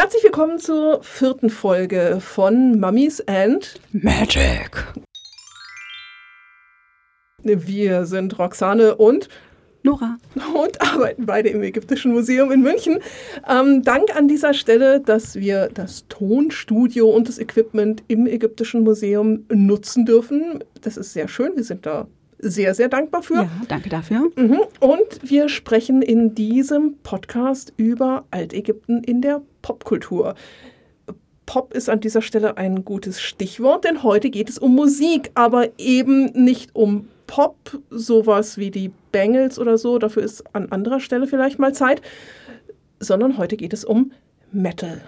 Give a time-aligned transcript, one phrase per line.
[0.00, 4.86] Herzlich willkommen zur vierten Folge von Mummies and Magic.
[7.42, 9.28] Wir sind Roxane und
[9.82, 10.18] Nora.
[10.54, 13.00] Und arbeiten beide im Ägyptischen Museum in München.
[13.50, 19.46] Ähm, Dank an dieser Stelle, dass wir das Tonstudio und das Equipment im Ägyptischen Museum
[19.52, 20.62] nutzen dürfen.
[20.80, 21.56] Das ist sehr schön.
[21.56, 22.06] Wir sind da
[22.38, 23.34] sehr, sehr dankbar für.
[23.34, 24.30] Ja, danke dafür.
[24.36, 24.60] Mhm.
[24.78, 30.34] Und wir sprechen in diesem Podcast über Altägypten in der Popkultur.
[31.44, 35.68] Pop ist an dieser Stelle ein gutes Stichwort, denn heute geht es um Musik, aber
[35.78, 41.26] eben nicht um Pop, sowas wie die Bengals oder so, dafür ist an anderer Stelle
[41.26, 42.00] vielleicht mal Zeit,
[42.98, 44.12] sondern heute geht es um
[44.52, 45.00] Metal.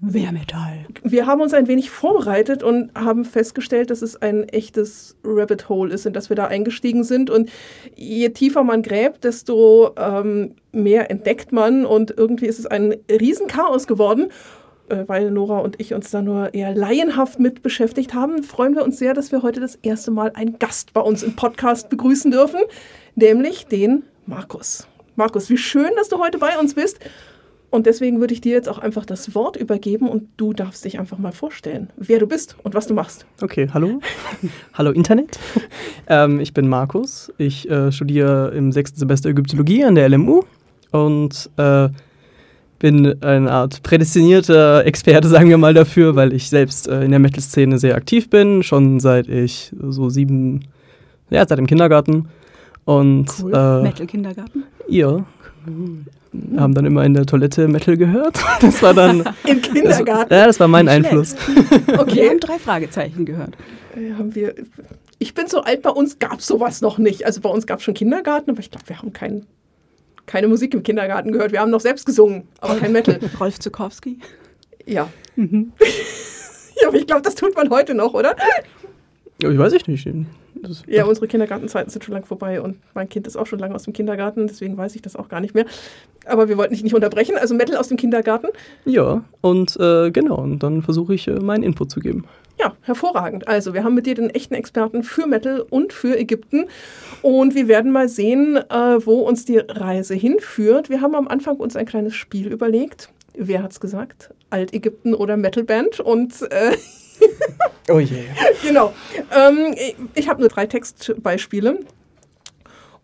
[0.00, 0.86] Wer Metall.
[1.04, 5.94] Wir haben uns ein wenig vorbereitet und haben festgestellt, dass es ein echtes Rabbit Hole
[5.94, 7.30] ist, in das wir da eingestiegen sind.
[7.30, 7.50] Und
[7.94, 11.86] je tiefer man gräbt, desto ähm, mehr entdeckt man.
[11.86, 14.32] Und irgendwie ist es ein Riesenchaos geworden.
[14.88, 18.84] Äh, weil Nora und ich uns da nur eher laienhaft mit beschäftigt haben, freuen wir
[18.84, 22.30] uns sehr, dass wir heute das erste Mal einen Gast bei uns im Podcast begrüßen
[22.30, 22.60] dürfen,
[23.14, 24.86] nämlich den Markus.
[25.16, 26.98] Markus, wie schön, dass du heute bei uns bist.
[27.74, 31.00] Und deswegen würde ich dir jetzt auch einfach das Wort übergeben und du darfst dich
[31.00, 33.26] einfach mal vorstellen, wer du bist und was du machst.
[33.42, 33.98] Okay, hallo.
[34.74, 35.40] hallo Internet.
[36.06, 37.32] Ähm, ich bin Markus.
[37.38, 40.42] Ich äh, studiere im sechsten Semester Ägyptologie an der LMU
[40.92, 41.88] und äh,
[42.78, 47.20] bin eine Art prädestinierter Experte, sagen wir mal dafür, weil ich selbst äh, in der
[47.20, 50.66] Metal-Szene sehr aktiv bin, schon seit ich so sieben,
[51.30, 52.28] ja, seit dem Kindergarten.
[52.84, 53.52] Und cool.
[53.52, 54.64] äh, Metal-Kindergarten?
[54.86, 55.24] Ja.
[55.64, 56.04] Wir
[56.56, 58.38] haben dann immer in der Toilette Metal gehört.
[58.60, 59.24] Das war dann.
[59.44, 60.30] Im Kindergarten?
[60.30, 61.34] Das, ja, das war mein Einfluss.
[61.98, 62.22] okay.
[62.22, 63.56] Wir haben drei Fragezeichen gehört.
[63.94, 64.54] Ja, haben wir.
[65.18, 67.26] Ich bin so alt, bei uns gab es sowas noch nicht.
[67.26, 69.46] Also bei uns gab es schon Kindergarten, aber ich glaube, wir haben keinen
[70.26, 71.52] keine Musik im Kindergarten gehört.
[71.52, 73.18] Wir haben noch selbst gesungen, aber kein Metal.
[73.38, 74.18] Rolf Zukowski?
[74.86, 75.08] Ja.
[75.36, 75.72] Mhm.
[76.80, 78.34] ja, aber ich glaube, das tut man heute noch, oder?
[79.42, 80.08] Ja, ich weiß ich nicht.
[80.86, 83.84] Ja, unsere Kindergartenzeiten sind schon lange vorbei und mein Kind ist auch schon lange aus
[83.84, 85.66] dem Kindergarten, deswegen weiß ich das auch gar nicht mehr.
[86.26, 88.48] Aber wir wollten dich nicht unterbrechen, also Metal aus dem Kindergarten.
[88.84, 92.24] Ja, und äh, genau, und dann versuche ich äh, meinen Input zu geben.
[92.58, 93.48] Ja, hervorragend.
[93.48, 96.66] Also, wir haben mit dir den echten Experten für Metal und für Ägypten.
[97.20, 100.88] Und wir werden mal sehen, äh, wo uns die Reise hinführt.
[100.88, 103.10] Wir haben am Anfang uns ein kleines Spiel überlegt.
[103.36, 104.32] Wer hat's gesagt?
[104.50, 105.98] Altägypten oder Metalband?
[105.98, 106.76] Und äh,
[107.90, 108.24] oh je.
[108.62, 108.92] Genau.
[109.30, 111.80] Ähm, ich, ich habe nur drei Textbeispiele.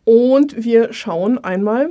[0.05, 1.91] Und wir schauen einmal.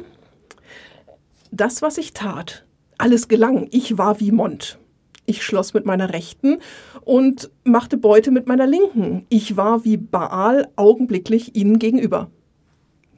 [1.52, 2.66] Das, was ich tat,
[2.97, 3.68] alles gelang.
[3.72, 4.78] Ich war wie Mond.
[5.25, 6.57] Ich schloss mit meiner rechten
[7.02, 9.25] und machte Beute mit meiner linken.
[9.30, 12.30] Ich war wie Baal augenblicklich ihnen gegenüber.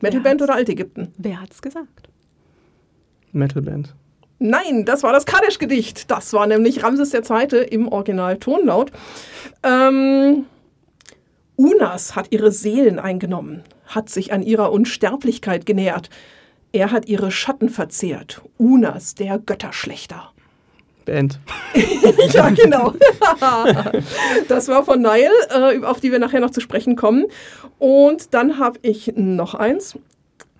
[0.01, 1.13] Metalband oder Altägypten?
[1.17, 2.09] Wer hat's gesagt?
[3.31, 3.95] Metalband.
[4.43, 6.09] Nein, das war das Kaddisch-Gedicht.
[6.09, 7.59] Das war nämlich Ramses II.
[7.69, 8.91] im Original Tonlaut.
[9.61, 10.45] Ähm,
[11.55, 16.09] Unas hat ihre Seelen eingenommen, hat sich an ihrer Unsterblichkeit genährt.
[16.71, 18.41] Er hat ihre Schatten verzehrt.
[18.57, 20.31] Unas, der Götterschlechter.
[21.05, 21.39] Band.
[22.33, 22.95] ja, genau.
[24.47, 27.27] das war von Nile, äh, auf die wir nachher noch zu sprechen kommen.
[27.77, 29.99] Und dann habe ich noch eins.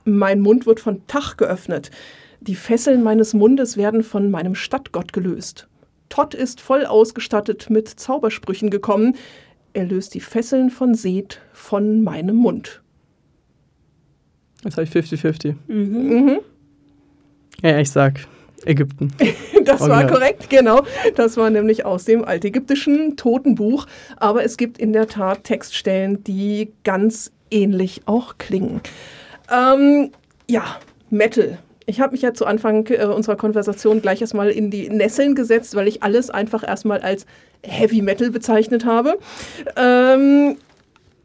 [0.06, 1.90] Mein Mund wird von Tach geöffnet.
[2.42, 5.68] Die Fesseln meines Mundes werden von meinem Stadtgott gelöst.
[6.10, 9.16] Todd ist voll ausgestattet mit Zaubersprüchen gekommen.
[9.74, 12.82] Er löst die Fesseln von Seth von meinem Mund.
[14.64, 15.54] Jetzt habe ich 50-50.
[15.68, 15.76] Mhm.
[15.76, 16.40] Mhm.
[17.62, 18.22] Ja, ich sag
[18.66, 19.14] Ägypten.
[19.64, 19.90] das Original.
[19.90, 20.84] war korrekt, genau.
[21.16, 23.86] Das war nämlich aus dem altägyptischen Totenbuch.
[24.18, 28.82] Aber es gibt in der Tat Textstellen, die ganz ähnlich auch klingen.
[29.52, 30.10] Ähm,
[30.50, 30.80] ja,
[31.12, 31.60] Metal.
[31.86, 35.76] Ich habe mich ja zu Anfang äh, unserer Konversation gleich erstmal in die Nesseln gesetzt,
[35.76, 37.26] weil ich alles einfach erstmal als
[37.64, 39.18] Heavy Metal bezeichnet habe.
[39.76, 40.58] Ähm,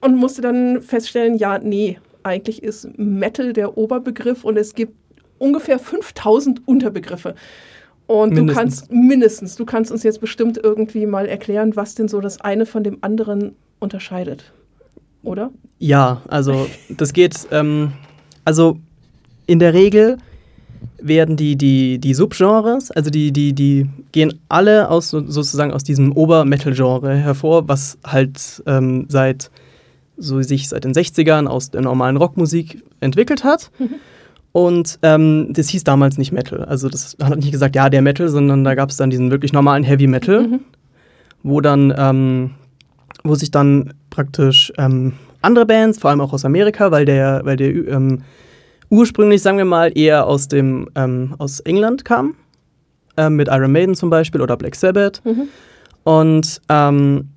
[0.01, 4.95] und musste dann feststellen, ja, nee, eigentlich ist Metal der Oberbegriff und es gibt
[5.39, 7.35] ungefähr 5000 Unterbegriffe.
[8.07, 8.47] Und mindestens.
[8.47, 12.41] du kannst mindestens, du kannst uns jetzt bestimmt irgendwie mal erklären, was denn so das
[12.41, 14.53] eine von dem anderen unterscheidet,
[15.23, 15.51] oder?
[15.79, 17.93] Ja, also das geht, ähm,
[18.45, 18.79] also
[19.47, 20.19] in der Regel
[21.09, 26.13] werden die, die, die Subgenres, also die, die, die gehen alle aus sozusagen aus diesem
[26.13, 29.51] Ober-Metal-Genre hervor, was halt ähm, seit
[30.17, 33.71] so sich seit den 60ern aus der normalen Rockmusik entwickelt hat.
[33.79, 33.95] Mhm.
[34.53, 36.65] Und ähm, das hieß damals nicht Metal.
[36.65, 39.53] Also das hat nicht gesagt, ja, der Metal, sondern da gab es dann diesen wirklich
[39.53, 40.61] normalen Heavy Metal, mhm.
[41.43, 42.53] wo dann, ähm,
[43.23, 45.13] wo sich dann praktisch ähm,
[45.43, 48.23] andere Bands, vor allem auch aus Amerika, weil der, weil der ähm,
[48.91, 52.35] ursprünglich, sagen wir mal, eher aus dem, ähm, aus England kam.
[53.17, 55.23] äh, mit Iron Maiden zum Beispiel oder Black Sabbath.
[56.05, 57.29] Und ähm,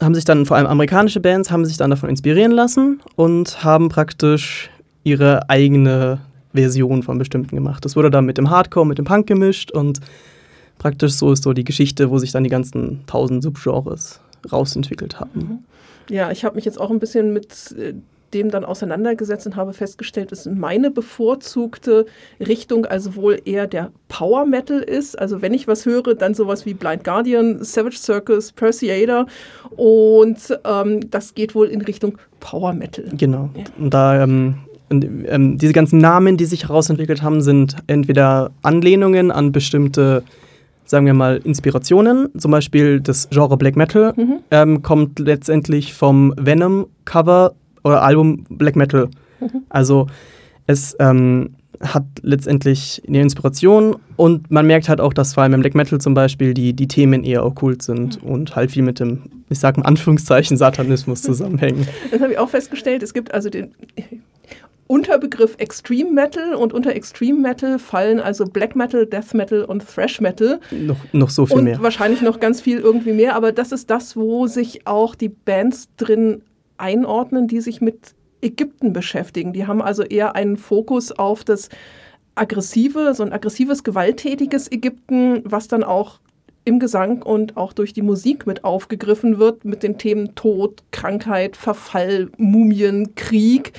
[0.00, 3.88] haben sich dann, vor allem amerikanische Bands, haben sich dann davon inspirieren lassen und haben
[3.88, 4.68] praktisch
[5.04, 6.18] ihre eigene
[6.52, 7.84] Version von bestimmten gemacht.
[7.84, 10.00] Das wurde dann mit dem Hardcore, mit dem Punk gemischt und
[10.78, 15.64] praktisch so ist so die Geschichte, wo sich dann die ganzen tausend Subgenres rausentwickelt haben.
[16.10, 17.94] Ja, ich habe mich jetzt auch ein bisschen mit äh,
[18.34, 22.06] dem dann auseinandergesetzt und habe festgestellt, dass meine bevorzugte
[22.40, 25.18] Richtung also wohl eher der Power Metal ist.
[25.18, 29.26] Also wenn ich was höre, dann sowas wie Blind Guardian, Savage Circus, Perseator
[29.76, 33.04] und ähm, das geht wohl in Richtung Power Metal.
[33.16, 33.50] Genau.
[33.56, 33.64] Ja.
[33.78, 34.56] Und da ähm,
[34.90, 40.22] und, ähm, diese ganzen Namen, die sich herausentwickelt haben, sind entweder Anlehnungen an bestimmte,
[40.84, 42.28] sagen wir mal, Inspirationen.
[42.38, 44.40] Zum Beispiel das Genre Black Metal Mhm.
[44.50, 49.08] ähm, kommt letztendlich vom Venom-Cover oder Album Black Metal.
[49.40, 49.62] Mhm.
[49.68, 50.06] Also
[50.66, 55.60] es ähm, hat letztendlich eine Inspiration und man merkt halt auch, dass vor allem im
[55.62, 58.30] Black Metal zum Beispiel die, die Themen eher okkult sind Mhm.
[58.30, 61.88] und halt viel mit dem, ich sag mal Anführungszeichen, Satanismus zusammenhängen.
[62.12, 63.02] Das habe ich auch festgestellt.
[63.02, 63.72] Es gibt also den
[64.86, 70.20] Unterbegriff Extreme Metal und unter Extreme Metal fallen also Black Metal, Death Metal und Thrash
[70.20, 70.60] Metal.
[70.70, 71.82] noch, noch so viel und mehr.
[71.82, 75.88] wahrscheinlich noch ganz viel irgendwie mehr, aber das ist das, wo sich auch die Bands
[75.96, 76.42] drin
[76.78, 79.52] einordnen, die sich mit Ägypten beschäftigen.
[79.52, 81.68] Die haben also eher einen Fokus auf das
[82.34, 86.20] aggressive, so ein aggressives, gewalttätiges Ägypten, was dann auch
[86.64, 91.56] im Gesang und auch durch die Musik mit aufgegriffen wird, mit den Themen Tod, Krankheit,
[91.56, 93.72] Verfall, Mumien, Krieg.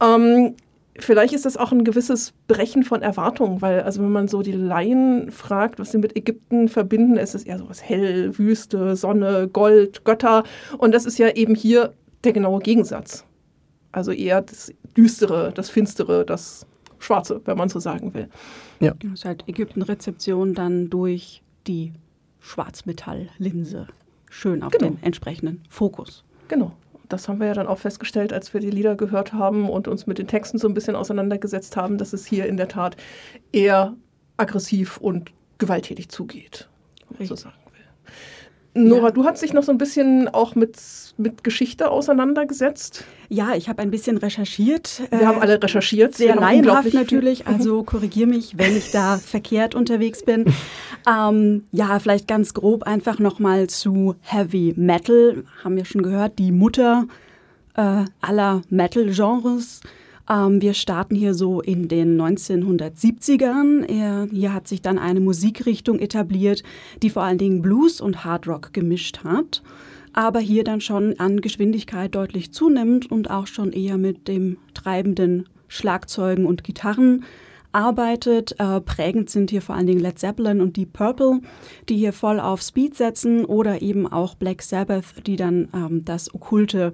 [0.00, 0.54] Ähm,
[0.98, 4.52] vielleicht ist das auch ein gewisses Brechen von Erwartungen, weil, also wenn man so die
[4.52, 9.48] Laien fragt, was sie mit Ägypten verbinden, ist es eher so was hell, Wüste, Sonne,
[9.52, 10.44] Gold, Götter.
[10.78, 11.92] Und das ist ja eben hier
[12.24, 13.24] der genaue Gegensatz.
[13.92, 16.66] Also eher das Düstere, das Finstere, das
[16.98, 18.28] Schwarze, wenn man so sagen will.
[18.80, 21.92] Das ist halt Ägypten-Rezeption dann durch die
[22.40, 23.86] Schwarzmetalllinse.
[24.30, 24.92] Schön auf Genau.
[24.92, 26.24] den entsprechenden Fokus.
[26.48, 26.72] Genau.
[27.08, 30.06] Das haben wir ja dann auch festgestellt, als wir die Lieder gehört haben und uns
[30.06, 32.96] mit den Texten so ein bisschen auseinandergesetzt haben, dass es hier in der Tat
[33.52, 33.94] eher
[34.38, 36.68] aggressiv und gewalttätig zugeht,
[37.10, 38.12] wenn man so sagen will.
[38.74, 39.10] Nora, Ja.
[39.10, 40.78] du hast dich noch so ein bisschen auch mit,
[41.18, 43.04] mit Geschichte auseinandergesetzt.
[43.28, 45.02] Ja, ich habe ein bisschen recherchiert.
[45.10, 46.14] Wir äh, haben alle recherchiert.
[46.14, 50.46] Sehr laienhaft natürlich, also korrigier mich, wenn ich da verkehrt unterwegs bin.
[51.06, 55.44] Ähm, ja, vielleicht ganz grob einfach nochmal zu Heavy Metal.
[55.62, 57.06] Haben wir schon gehört, die Mutter
[57.76, 59.80] äh, aller Metal-Genres.
[60.28, 63.84] Ähm, wir starten hier so in den 1970ern.
[63.88, 66.62] Er, hier hat sich dann eine Musikrichtung etabliert,
[67.02, 69.62] die vor allen Dingen Blues und Hard Rock gemischt hat,
[70.12, 75.48] aber hier dann schon an Geschwindigkeit deutlich zunimmt und auch schon eher mit dem treibenden
[75.68, 77.24] Schlagzeugen und Gitarren
[77.72, 78.54] arbeitet.
[78.58, 81.40] Äh, prägend sind hier vor allen Dingen Led Zeppelin und Deep Purple,
[81.88, 86.32] die hier voll auf Speed setzen oder eben auch Black Sabbath, die dann ähm, das
[86.34, 86.92] Okkulte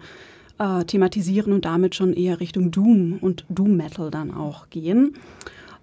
[0.59, 5.15] äh, thematisieren und damit schon eher Richtung Doom und Doom Metal dann auch gehen.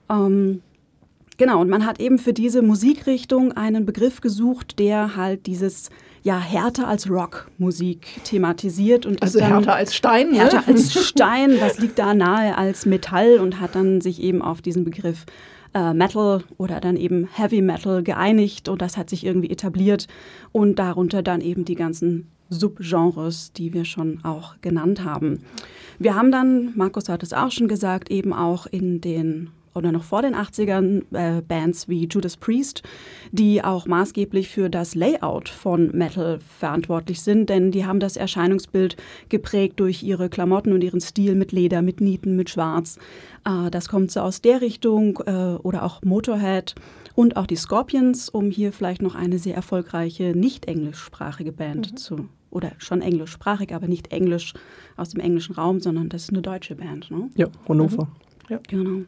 [0.09, 0.61] Ähm,
[1.37, 5.89] Genau, und man hat eben für diese Musikrichtung einen Begriff gesucht, der halt dieses
[6.23, 10.31] ja härter als Rockmusik thematisiert und Also härter als Stein.
[10.31, 10.37] Ne?
[10.37, 14.61] härter als Stein, was liegt da nahe als Metall und hat dann sich eben auf
[14.61, 15.25] diesen Begriff
[15.73, 20.07] äh, Metal oder dann eben Heavy Metal geeinigt und das hat sich irgendwie etabliert
[20.53, 25.41] und darunter dann eben die ganzen Subgenres, die wir schon auch genannt haben.
[25.99, 30.03] Wir haben dann, Markus hat es auch schon gesagt, eben auch in den oder noch
[30.03, 32.81] vor den 80ern äh, Bands wie Judas Priest,
[33.31, 38.95] die auch maßgeblich für das Layout von Metal verantwortlich sind, denn die haben das Erscheinungsbild
[39.27, 42.97] geprägt durch ihre Klamotten und ihren Stil mit Leder, mit Nieten, mit Schwarz.
[43.45, 46.75] Äh, das kommt so aus der Richtung äh, oder auch Motorhead
[47.15, 52.29] und auch die Scorpions, um hier vielleicht noch eine sehr erfolgreiche nicht englischsprachige Band zu
[52.51, 54.53] oder schon englischsprachig, aber nicht englisch
[54.95, 57.11] aus dem englischen Raum, sondern das ist eine deutsche Band.
[57.11, 57.29] Ne?
[57.35, 58.07] Ja, Hannover.
[58.69, 59.05] Genau.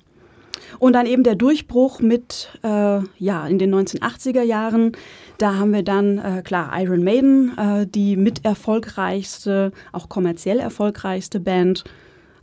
[0.80, 4.94] Und dann eben der Durchbruch mit, äh, ja, in den 1980er Jahren.
[5.38, 11.40] Da haben wir dann, äh, klar, Iron Maiden, äh, die mit erfolgreichste, auch kommerziell erfolgreichste
[11.40, 11.84] Band.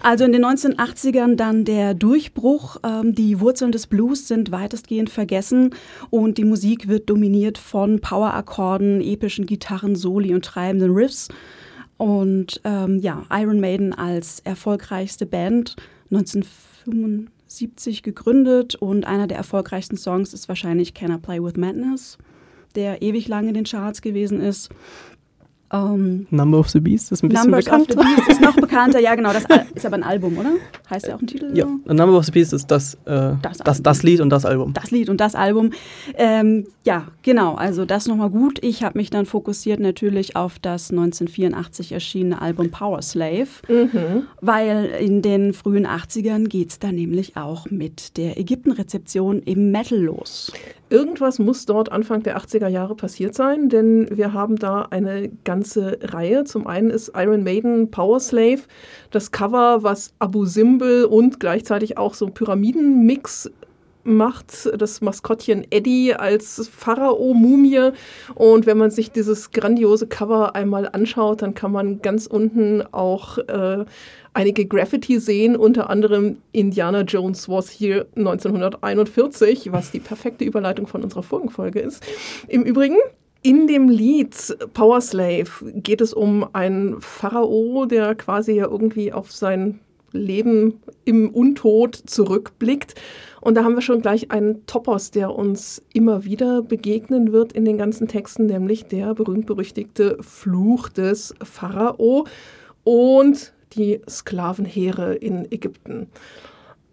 [0.02, 2.76] Also in den 1980ern dann der Durchbruch.
[2.84, 5.74] Ähm, die Wurzeln des Blues sind weitestgehend vergessen
[6.10, 11.28] und die Musik wird dominiert von Powerakkorden, epischen Gitarren, Soli und treibenden Riffs.
[11.96, 15.76] Und ähm, ja, Iron Maiden als erfolgreichste Band
[16.10, 22.18] 1975 gegründet und einer der erfolgreichsten Songs ist wahrscheinlich Can I Play with Madness,
[22.74, 24.70] der ewig lang in den Charts gewesen ist.
[25.75, 27.97] Ähm, Number of the Beast ist ein bisschen Numbers bekannt.
[27.97, 29.00] of the Beast ist noch bekannter.
[29.00, 29.33] Ja, genau.
[29.33, 30.52] Das ist aber ein Album, oder?
[30.88, 31.50] Heißt ja auch ein Titel?
[31.54, 31.93] Ja, so?
[31.93, 34.07] Number of the Beast ist das, äh, Das das, das, Album.
[34.11, 34.73] Lied und das Album.
[34.73, 35.71] das Lied und das Album.
[36.16, 38.59] Ähm, ja, genau, also das nochmal gut.
[38.62, 43.49] Ich habe mich dann fokussiert natürlich auf das 1984 erschienene Album Power Slave,
[44.40, 49.99] weil in den frühen 80ern geht es dann nämlich auch mit der Ägypten-Rezeption im Metal
[49.99, 50.52] los.
[50.90, 55.98] Irgendwas muss dort Anfang der 80er Jahre passiert sein, denn wir haben da eine ganze
[56.02, 56.44] Reihe.
[56.44, 58.60] Zum einen ist Iron Maiden Power Slave,
[59.10, 63.50] das Cover, was Abu Simbel und gleichzeitig auch so Pyramidenmix
[64.04, 67.92] macht, das Maskottchen Eddie als Pharao-Mumie.
[68.34, 73.38] Und wenn man sich dieses grandiose Cover einmal anschaut, dann kann man ganz unten auch
[73.38, 73.84] äh,
[74.34, 81.02] einige Graffiti sehen, unter anderem Indiana Jones was here 1941, was die perfekte Überleitung von
[81.02, 82.04] unserer Folgenfolge ist.
[82.48, 82.96] Im Übrigen,
[83.42, 89.32] in dem Lied Power Slave geht es um einen Pharao, der quasi ja irgendwie auf
[89.32, 89.80] sein
[90.12, 92.94] Leben im Untod zurückblickt.
[93.40, 97.64] Und da haben wir schon gleich einen Topos, der uns immer wieder begegnen wird in
[97.64, 102.26] den ganzen Texten, nämlich der berühmt-berüchtigte Fluch des Pharao
[102.84, 106.09] und die Sklavenheere in Ägypten.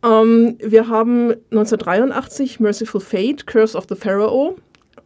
[0.04, 4.56] Ähm, wir haben 1983 Merciful Fate, Curse of the Pharaoh,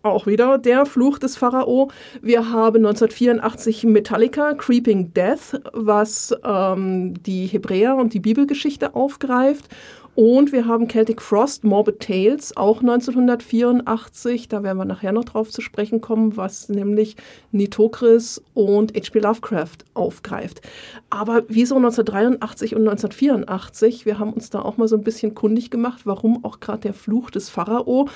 [0.06, 1.90] auch wieder der Fluch des Pharao.
[2.22, 9.68] Wir haben 1984 Metallica, Creeping Death, was ähm, die Hebräer und die Bibelgeschichte aufgreift.
[10.16, 14.48] Und wir haben Celtic Frost, Morbid Tales, auch 1984.
[14.48, 17.18] Da werden wir nachher noch drauf zu sprechen kommen, was nämlich
[17.52, 19.20] Nitokris und H.P.
[19.20, 20.62] Lovecraft aufgreift.
[21.10, 24.06] Aber wieso 1983 und 1984?
[24.06, 26.94] Wir haben uns da auch mal so ein bisschen kundig gemacht, warum auch gerade der
[26.94, 28.08] Fluch des Pharao.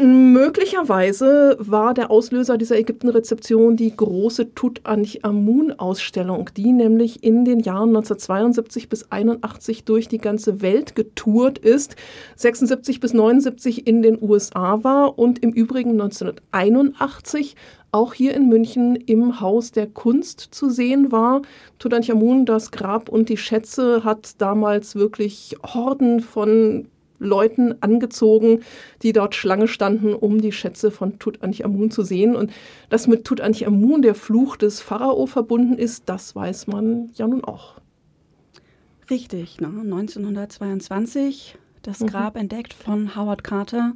[0.00, 8.88] Möglicherweise war der Auslöser dieser Ägypten-Rezeption die große Tutanchamun-Ausstellung, die nämlich in den Jahren 1972
[8.88, 11.96] bis 81 durch die ganze Welt getourt ist,
[12.36, 17.56] 76 bis 79 in den USA war und im Übrigen 1981
[17.92, 21.42] auch hier in München im Haus der Kunst zu sehen war.
[21.78, 26.88] Tutanchamun, das Grab und die Schätze, hat damals wirklich Horden von
[27.18, 28.62] Leuten angezogen,
[29.02, 32.34] die dort Schlange standen, um die Schätze von Tutanchamun zu sehen.
[32.34, 32.50] Und
[32.88, 37.81] dass mit Tutanchamun der Fluch des Pharao verbunden ist, das weiß man ja nun auch.
[39.12, 39.68] Richtig, ne?
[39.68, 43.92] 1922 das Grab entdeckt von Howard Carter.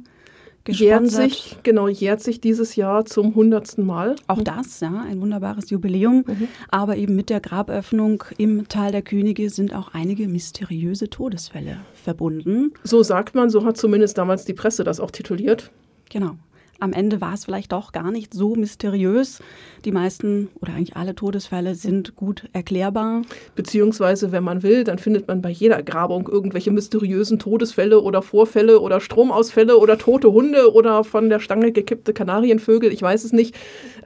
[0.67, 4.15] Jährt sich, genau, jährt sich dieses Jahr zum hundertsten Mal.
[4.27, 6.23] Auch das, ja, ein wunderbares Jubiläum.
[6.69, 12.73] Aber eben mit der Graböffnung im Tal der Könige sind auch einige mysteriöse Todesfälle verbunden.
[12.83, 15.71] So sagt man, so hat zumindest damals die Presse das auch tituliert.
[16.11, 16.37] Genau.
[16.79, 19.39] Am Ende war es vielleicht doch gar nicht so mysteriös.
[19.83, 23.23] Die meisten oder eigentlich alle Todesfälle sind gut erklärbar.
[23.55, 28.79] Beziehungsweise, wenn man will, dann findet man bei jeder Grabung irgendwelche mysteriösen Todesfälle oder Vorfälle
[28.79, 32.91] oder Stromausfälle oder tote Hunde oder von der Stange gekippte Kanarienvögel.
[32.93, 33.55] Ich weiß es nicht.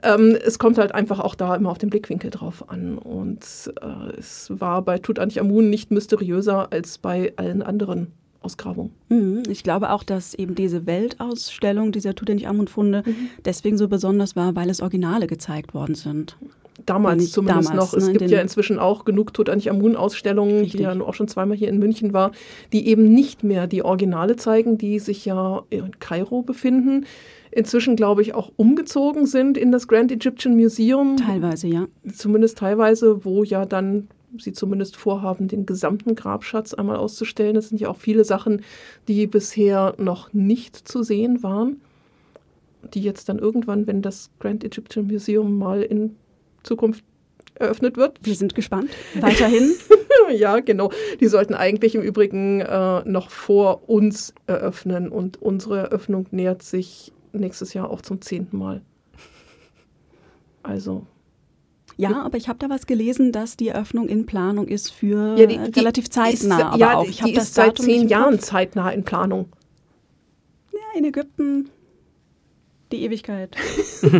[0.02, 2.96] Ähm, es kommt halt einfach auch da immer auf den Blickwinkel drauf an.
[2.96, 3.44] Und
[3.82, 8.12] äh, es war bei Tutanchamun nicht mysteriöser als bei allen anderen
[8.44, 8.92] Ausgrabungen.
[9.08, 9.42] Mhm.
[9.48, 13.02] Ich glaube auch, dass eben diese Weltausstellung dieser Tutanchamun-Funde
[13.44, 16.36] deswegen so besonders war, weil es Originale gezeigt worden sind.
[16.86, 17.96] Damals ich- zumindest damals, noch.
[17.98, 21.78] Es ne, gibt ja inzwischen auch genug Tutanchamun-Ausstellungen, die ja auch schon zweimal hier in
[21.78, 22.32] München war,
[22.72, 27.06] die eben nicht mehr die Originale zeigen, die sich ja in Kairo befinden.
[27.50, 31.18] Inzwischen, glaube ich, auch umgezogen sind in das Grand Egyptian Museum.
[31.18, 31.86] Teilweise, ja.
[32.12, 34.08] Zumindest teilweise, wo ja dann
[34.38, 37.54] sie zumindest vorhaben, den gesamten Grabschatz einmal auszustellen.
[37.54, 38.62] Das sind ja auch viele Sachen,
[39.08, 41.80] die bisher noch nicht zu sehen waren,
[42.94, 46.16] die jetzt dann irgendwann, wenn das Grand Egyptian Museum mal in
[46.62, 47.04] Zukunft
[47.54, 48.18] eröffnet wird.
[48.22, 48.90] Wir sind gespannt.
[49.20, 49.74] Weiterhin.
[50.34, 50.90] ja, genau.
[51.20, 57.12] Die sollten eigentlich im Übrigen äh, noch vor uns eröffnen und unsere Eröffnung nähert sich
[57.32, 58.82] nächstes Jahr auch zum zehnten Mal.
[60.62, 61.06] Also
[61.96, 65.46] Ja, aber ich habe da was gelesen, dass die Eröffnung in Planung ist für Ja,
[65.46, 66.56] die- die relativ zeitnah.
[66.58, 67.04] Ist, aber ja, auch.
[67.08, 69.46] Ich habe die das ist seit Datum zehn Jahren zeitnah in Planung.
[70.72, 71.68] Ja, in Ägypten
[72.90, 73.56] die Ewigkeit.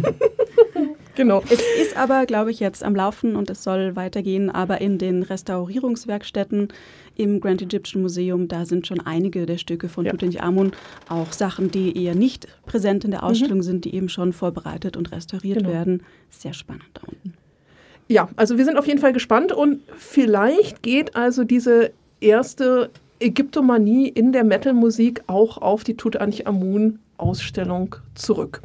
[1.15, 1.43] Genau.
[1.51, 4.49] Es ist aber, glaube ich, jetzt am Laufen und es soll weitergehen.
[4.49, 6.69] Aber in den Restaurierungswerkstätten
[7.17, 10.13] im Grand Egyptian Museum, da sind schon einige der Stücke von Ja.
[10.13, 10.73] Tutanchamun,
[11.11, 15.13] auch Sachen, die eher nicht präsent in der Ausstellung sind, die eben schon vorbereitet und
[15.13, 15.71] restauriert Genau.
[15.71, 16.03] werden.
[16.31, 17.35] Sehr spannend da unten.
[18.13, 22.91] Ja, also wir sind auf jeden Fall gespannt und vielleicht geht also diese erste
[23.21, 28.61] Ägyptomanie in der Metal-Musik auch auf die Tutanchamun-Ausstellung zurück.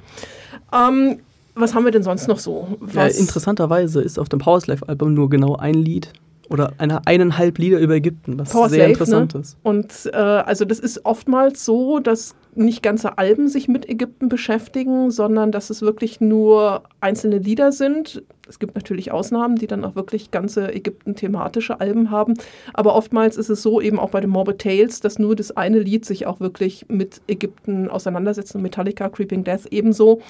[0.73, 1.19] Ähm,
[1.55, 2.67] was haben wir denn sonst noch so?
[2.93, 6.11] Ja, interessanterweise ist auf dem Powerslave-Album nur genau ein Lied
[6.49, 9.39] oder eine, eineinhalb Lieder über Ägypten, was Power sehr Slave, interessant ne?
[9.39, 9.55] ist.
[9.63, 15.11] Und äh, also das ist oftmals so, dass nicht ganze Alben sich mit Ägypten beschäftigen,
[15.11, 18.23] sondern dass es wirklich nur einzelne Lieder sind.
[18.47, 22.33] Es gibt natürlich Ausnahmen, die dann auch wirklich ganze Ägypten-thematische Alben haben.
[22.73, 25.79] Aber oftmals ist es so, eben auch bei den Morbid Tales, dass nur das eine
[25.79, 28.55] Lied sich auch wirklich mit Ägypten auseinandersetzt.
[28.55, 30.21] Und Metallica, Creeping Death ebenso.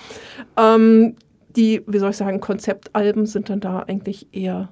[0.58, 1.16] Ähm,
[1.56, 4.70] die, wie soll ich sagen, Konzeptalben sind dann da eigentlich eher,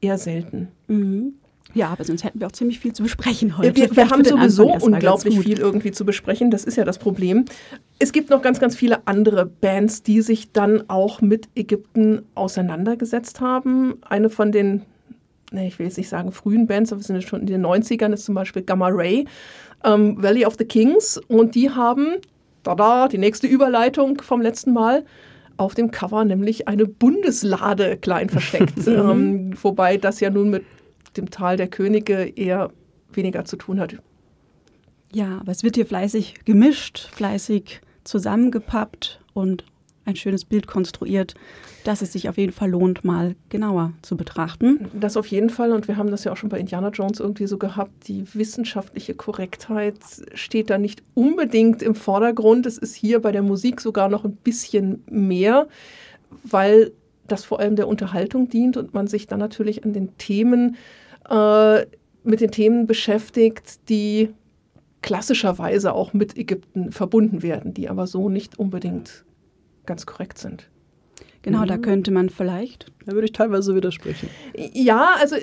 [0.00, 0.68] eher selten.
[0.86, 1.34] Mhm.
[1.74, 3.76] Ja, aber sonst hätten wir auch ziemlich viel zu besprechen heute.
[3.76, 6.50] Wir, wir haben sowieso unglaublich viel irgendwie zu besprechen.
[6.50, 7.44] Das ist ja das Problem.
[7.98, 13.40] Es gibt noch ganz, ganz viele andere Bands, die sich dann auch mit Ägypten auseinandergesetzt
[13.40, 13.96] haben.
[14.02, 14.82] Eine von den,
[15.52, 17.66] ne, ich will jetzt nicht sagen frühen Bands, aber wir sind ja schon in den
[17.66, 19.26] 90ern, ist zum Beispiel Gamma Ray,
[19.84, 21.20] ähm, Valley of the Kings.
[21.28, 22.16] Und die haben,
[22.64, 25.04] tada, die nächste Überleitung vom letzten Mal,
[25.58, 28.74] auf dem Cover nämlich eine Bundeslade klein versteckt.
[28.86, 30.64] ähm, wobei das ja nun mit
[31.18, 32.70] dem Tal der Könige eher
[33.12, 33.96] weniger zu tun hat.
[35.12, 39.64] Ja, aber es wird hier fleißig gemischt, fleißig zusammengepappt und
[40.04, 41.34] ein schönes Bild konstruiert,
[41.84, 44.88] dass es sich auf jeden Fall lohnt, mal genauer zu betrachten.
[44.98, 47.46] Das auf jeden Fall, und wir haben das ja auch schon bei Indiana Jones irgendwie
[47.46, 49.98] so gehabt, die wissenschaftliche Korrektheit
[50.32, 52.64] steht da nicht unbedingt im Vordergrund.
[52.64, 55.68] Es ist hier bei der Musik sogar noch ein bisschen mehr,
[56.42, 56.92] weil
[57.26, 60.76] das vor allem der Unterhaltung dient und man sich dann natürlich an den Themen,
[61.30, 61.86] äh,
[62.24, 64.30] mit den Themen beschäftigt, die
[65.02, 69.24] klassischerweise auch mit Ägypten verbunden werden, die aber so nicht unbedingt
[69.86, 70.68] ganz korrekt sind.
[71.42, 71.66] Genau, Mhm.
[71.68, 72.86] da könnte man vielleicht.
[73.06, 74.28] Da würde ich teilweise widersprechen.
[74.74, 75.36] Ja, also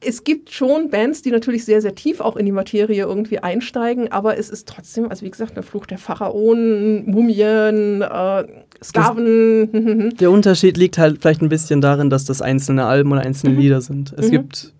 [0.00, 4.10] es gibt schon Bands, die natürlich sehr, sehr tief auch in die Materie irgendwie einsteigen,
[4.12, 8.44] aber es ist trotzdem, also wie gesagt, der Fluch der Pharaonen, Mumien, äh,
[8.82, 10.14] Sklaven.
[10.18, 13.58] Der Unterschied liegt halt vielleicht ein bisschen darin, dass das einzelne Alben oder einzelne Mhm.
[13.60, 14.14] Lieder sind.
[14.16, 14.30] Es Mhm.
[14.30, 14.72] gibt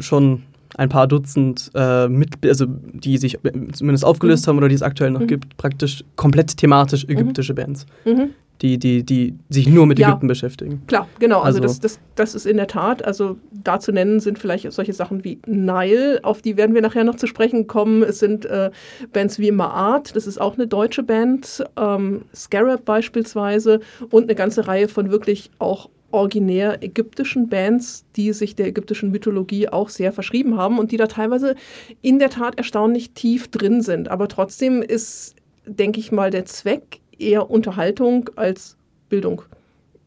[0.00, 0.42] schon
[0.76, 3.38] ein paar Dutzend, äh, mit, also die sich
[3.72, 5.26] zumindest aufgelöst haben oder die es aktuell noch Mhm.
[5.26, 8.30] gibt, praktisch komplett thematisch ägyptische Bands, mhm.
[8.60, 10.08] die, die, die sich nur mit Ja.
[10.10, 10.82] Ägypten beschäftigen.
[10.86, 11.40] Klar, genau.
[11.40, 14.70] Also, Also- das, das, das ist in der Tat, also da zu nennen sind vielleicht
[14.70, 18.02] solche Sachen wie Nile, auf die werden wir nachher noch zu sprechen kommen.
[18.02, 18.70] Es sind äh,
[19.12, 23.80] Bands wie Maat, das ist auch eine deutsche Band, ähm, Scarab beispielsweise
[24.10, 29.68] und eine ganze Reihe von wirklich auch originär ägyptischen Bands, die sich der ägyptischen Mythologie
[29.68, 31.54] auch sehr verschrieben haben und die da teilweise
[32.02, 34.08] in der Tat erstaunlich tief drin sind.
[34.08, 35.34] Aber trotzdem ist,
[35.66, 38.76] denke ich mal, der Zweck eher Unterhaltung als
[39.10, 39.42] Bildung.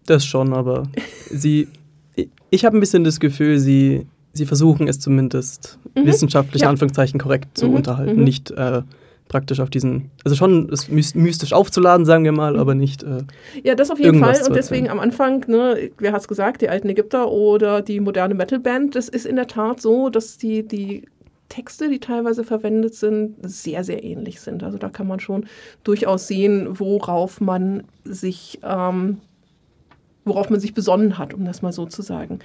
[0.08, 0.84] Das schon, aber
[1.30, 1.68] sie,
[2.50, 6.06] ich habe ein bisschen das Gefühl, sie, sie versuchen es zumindest Mhm.
[6.08, 6.70] wissenschaftlich, Ja.
[6.70, 8.18] Anführungszeichen, korrekt zu Mhm, unterhalten.
[8.18, 8.24] mhm.
[8.24, 8.82] Nicht äh,
[9.32, 13.02] praktisch auf diesen, also schon mys- mystisch aufzuladen, sagen wir mal, aber nicht.
[13.04, 13.24] Äh,
[13.64, 14.36] Ja, das auf jeden Fall.
[14.48, 18.34] Und deswegen am Anfang, ne, wer hat es gesagt, die alten Ägypter oder die moderne
[18.36, 21.06] Metalband, das ist in der Tat so, dass die, die
[21.48, 24.64] Texte, die teilweise verwendet sind, sehr, sehr ähnlich sind.
[24.64, 25.46] Also da kann man schon
[25.86, 29.18] durchaus sehen, worauf man sich, ähm,
[30.26, 32.40] worauf man sich besonnen hat, um das mal so zu sagen.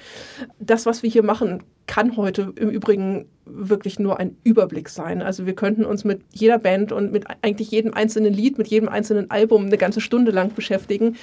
[0.58, 5.22] Das, was wir hier machen, kann heute im Übrigen wirklich nur ein Überblick sein.
[5.22, 8.88] Also wir könnten uns mit jeder Band und mit eigentlich jedem einzelnen Lied, mit jedem
[8.88, 11.16] einzelnen Album eine ganze Stunde lang beschäftigen.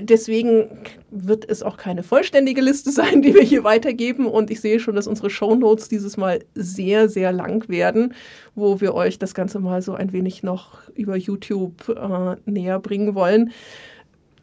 [0.00, 0.68] Deswegen
[1.10, 4.26] wird es auch keine vollständige Liste sein, die wir hier weitergeben.
[4.26, 8.14] Und ich sehe schon, dass unsere Shownotes dieses Mal sehr, sehr lang werden,
[8.54, 13.14] wo wir euch das Ganze mal so ein wenig noch über YouTube äh, näher bringen
[13.14, 13.52] wollen.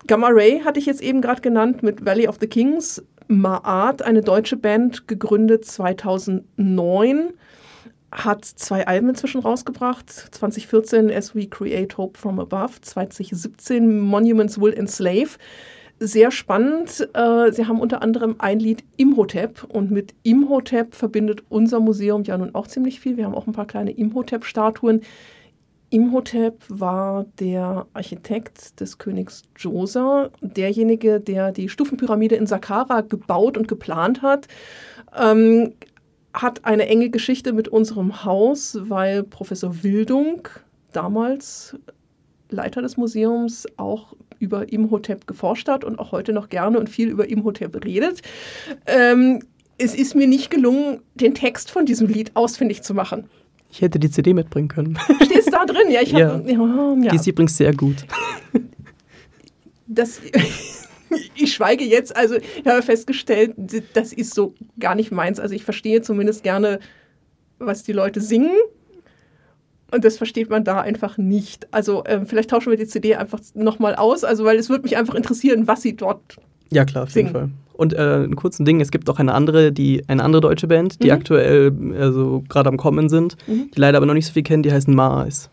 [0.06, 3.02] Gamma Ray hatte ich jetzt eben gerade genannt mit Valley of the Kings.
[3.30, 7.30] Maat, eine deutsche Band, gegründet 2009,
[8.12, 10.10] hat zwei Alben inzwischen rausgebracht.
[10.10, 15.30] 2014 As We Create Hope from Above, 2017 Monuments Will Enslave.
[16.00, 17.08] Sehr spannend.
[17.14, 22.38] Äh, Sie haben unter anderem ein Lied Imhotep und mit Imhotep verbindet unser Museum ja
[22.38, 23.16] nun auch ziemlich viel.
[23.16, 25.02] Wir haben auch ein paar kleine Imhotep-Statuen.
[25.94, 33.68] Imhotep war der Architekt des Königs Djoser, derjenige, der die Stufenpyramide in Saqqara gebaut und
[33.68, 34.48] geplant hat.
[35.16, 35.74] Ähm,
[36.34, 40.48] hat eine enge Geschichte mit unserem Haus, weil Professor Wildung,
[40.94, 41.78] damals
[42.50, 47.10] Leiter des Museums, auch über Imhotep geforscht hat und auch heute noch gerne und viel
[47.10, 48.24] über Imhotep redet.
[48.88, 49.44] Ähm,
[49.78, 53.30] es ist mir nicht gelungen, den Text von diesem Lied ausfindig zu machen.
[53.70, 54.98] ich hätte die CD mitbringen können.
[55.22, 55.90] Steht es da drin?
[55.90, 56.44] Ja, ich habe.
[56.46, 57.10] Ja.
[57.12, 58.06] Die ist übrigens sehr gut.
[59.88, 60.22] das,
[61.36, 63.54] ich schweige jetzt, also ich habe festgestellt,
[63.94, 65.40] das ist so gar nicht meins.
[65.40, 66.80] Also ich verstehe zumindest gerne,
[67.60, 68.56] was die Leute singen.
[69.92, 71.68] Und das versteht man da einfach nicht.
[71.72, 74.98] Also ähm, vielleicht tauschen wir die CD einfach nochmal aus, also weil es würde mich
[74.98, 76.38] einfach interessieren, was sie dort.
[76.72, 77.28] Ja, klar, auf Singen.
[77.28, 77.50] jeden Fall.
[77.74, 81.02] Und äh, einen kurzen Ding, es gibt auch eine andere, die, eine andere deutsche Band,
[81.02, 81.14] die Mhm.
[81.14, 83.72] aktuell also gerade am Kommen sind, Mhm.
[83.76, 85.50] die leider aber noch nicht so viel kennen, die heißen Maas.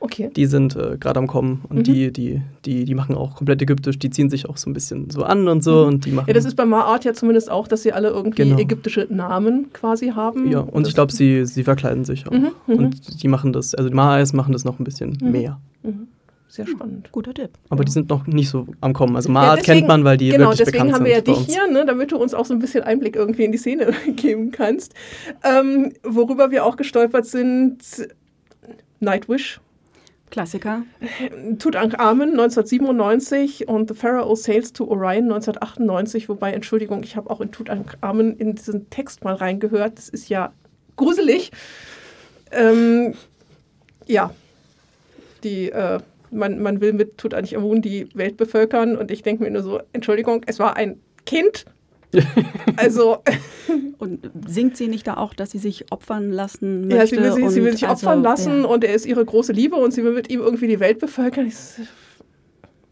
[0.00, 0.30] Okay.
[0.36, 1.82] Die sind äh, gerade am Kommen und Mhm.
[1.84, 5.08] die, die, die, die machen auch komplett ägyptisch, die ziehen sich auch so ein bisschen
[5.08, 5.86] so an und so Mhm.
[5.88, 6.26] und die machen.
[6.28, 8.58] Ja, das ist bei Maart ja zumindest auch, dass sie alle irgendwie Genau.
[8.58, 10.50] ägyptische Namen quasi haben.
[10.50, 12.32] ja, und Das- ich glaube, sie, sie verkleiden sich auch.
[12.32, 12.74] Mhm, mhm.
[12.76, 15.30] Und die machen das, also die Maas machen das noch ein bisschen Mhm.
[15.32, 15.58] mehr.
[15.82, 16.08] Mhm.
[16.54, 17.10] Sehr spannend.
[17.10, 17.50] Guter Tipp.
[17.68, 17.84] Aber Ja.
[17.86, 19.16] die sind noch nicht so am Kommen.
[19.16, 21.16] Also Ja, Maat deswegen- kennt man, weil die genau, wirklich deswegen bekannt haben wir ja
[21.16, 23.58] sind dich hier, ne, damit du uns auch so ein bisschen Einblick irgendwie in die
[23.58, 24.94] Szene geben kannst.
[25.42, 27.78] Ähm, worüber wir auch gestolpert sind,
[29.00, 29.60] Nightwish,
[30.30, 30.82] Klassiker.
[31.58, 36.28] Tutanchamen 1997 und The Pharaoh Sails to Orion 1998.
[36.28, 39.98] Wobei, Entschuldigung, ich habe auch in Tutanchamen in diesen Text mal reingehört.
[39.98, 40.52] Das ist ja
[40.96, 41.50] gruselig.
[42.52, 43.14] Ähm,
[44.06, 44.30] ja,
[45.42, 45.98] die, äh,
[46.34, 50.42] man, man will mit Tutanchamun die Welt bevölkern und ich denke mir nur so, Entschuldigung,
[50.46, 51.64] es war ein Kind.
[52.76, 53.22] Also,
[53.98, 56.96] Und singt sie nicht da auch, dass sie sich opfern lassen möchte?
[56.96, 58.66] ja, sie will, sie, sie will und sich also, opfern lassen ja.
[58.66, 61.46] und er ist ihre große Liebe und sie will mit ihm irgendwie die Welt bevölkern.
[61.46, 61.82] Ich, so,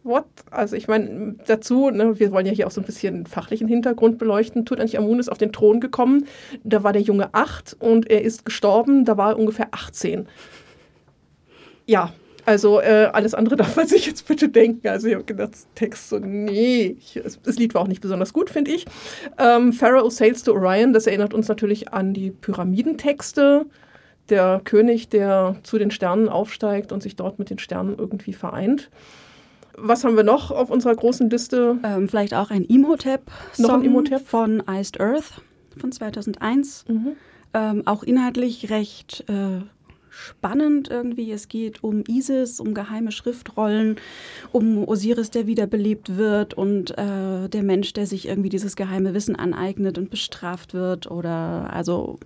[0.04, 0.24] what?
[0.50, 4.18] Also ich meine, dazu, ne, wir wollen ja hier auch so ein bisschen fachlichen Hintergrund
[4.18, 4.64] beleuchten.
[4.64, 6.26] Tutanchamun ist auf den Thron gekommen,
[6.64, 10.26] da war der Junge acht und er ist gestorben, da war er ungefähr 18.
[11.86, 12.12] Ja,
[12.44, 14.86] also äh, alles andere darf man sich jetzt bitte denken.
[14.88, 18.32] Also ich habe gedacht, Text so, nee, ich, es- das Lied war auch nicht besonders
[18.32, 18.84] gut, finde ich.
[19.38, 23.66] Ähm, Pharaoh Sails to Orion, das erinnert uns natürlich an die Pyramidentexte.
[24.28, 28.88] Der König, der zu den Sternen aufsteigt und sich dort mit den Sternen irgendwie vereint.
[29.76, 31.76] Was haben wir noch auf unserer großen Liste?
[31.82, 34.26] Ähm, vielleicht auch ein Imhotep-Song Imhotep?
[34.26, 35.40] von Iced Earth
[35.78, 36.84] von 2001.
[36.88, 37.12] Mhm.
[37.54, 39.62] Ähm, auch inhaltlich recht äh,
[40.12, 41.32] spannend irgendwie.
[41.32, 43.96] Es geht um Isis, um geheime Schriftrollen,
[44.52, 49.34] um Osiris, der wiederbelebt wird und äh, der Mensch, der sich irgendwie dieses geheime Wissen
[49.36, 51.10] aneignet und bestraft wird.
[51.10, 52.18] Oder also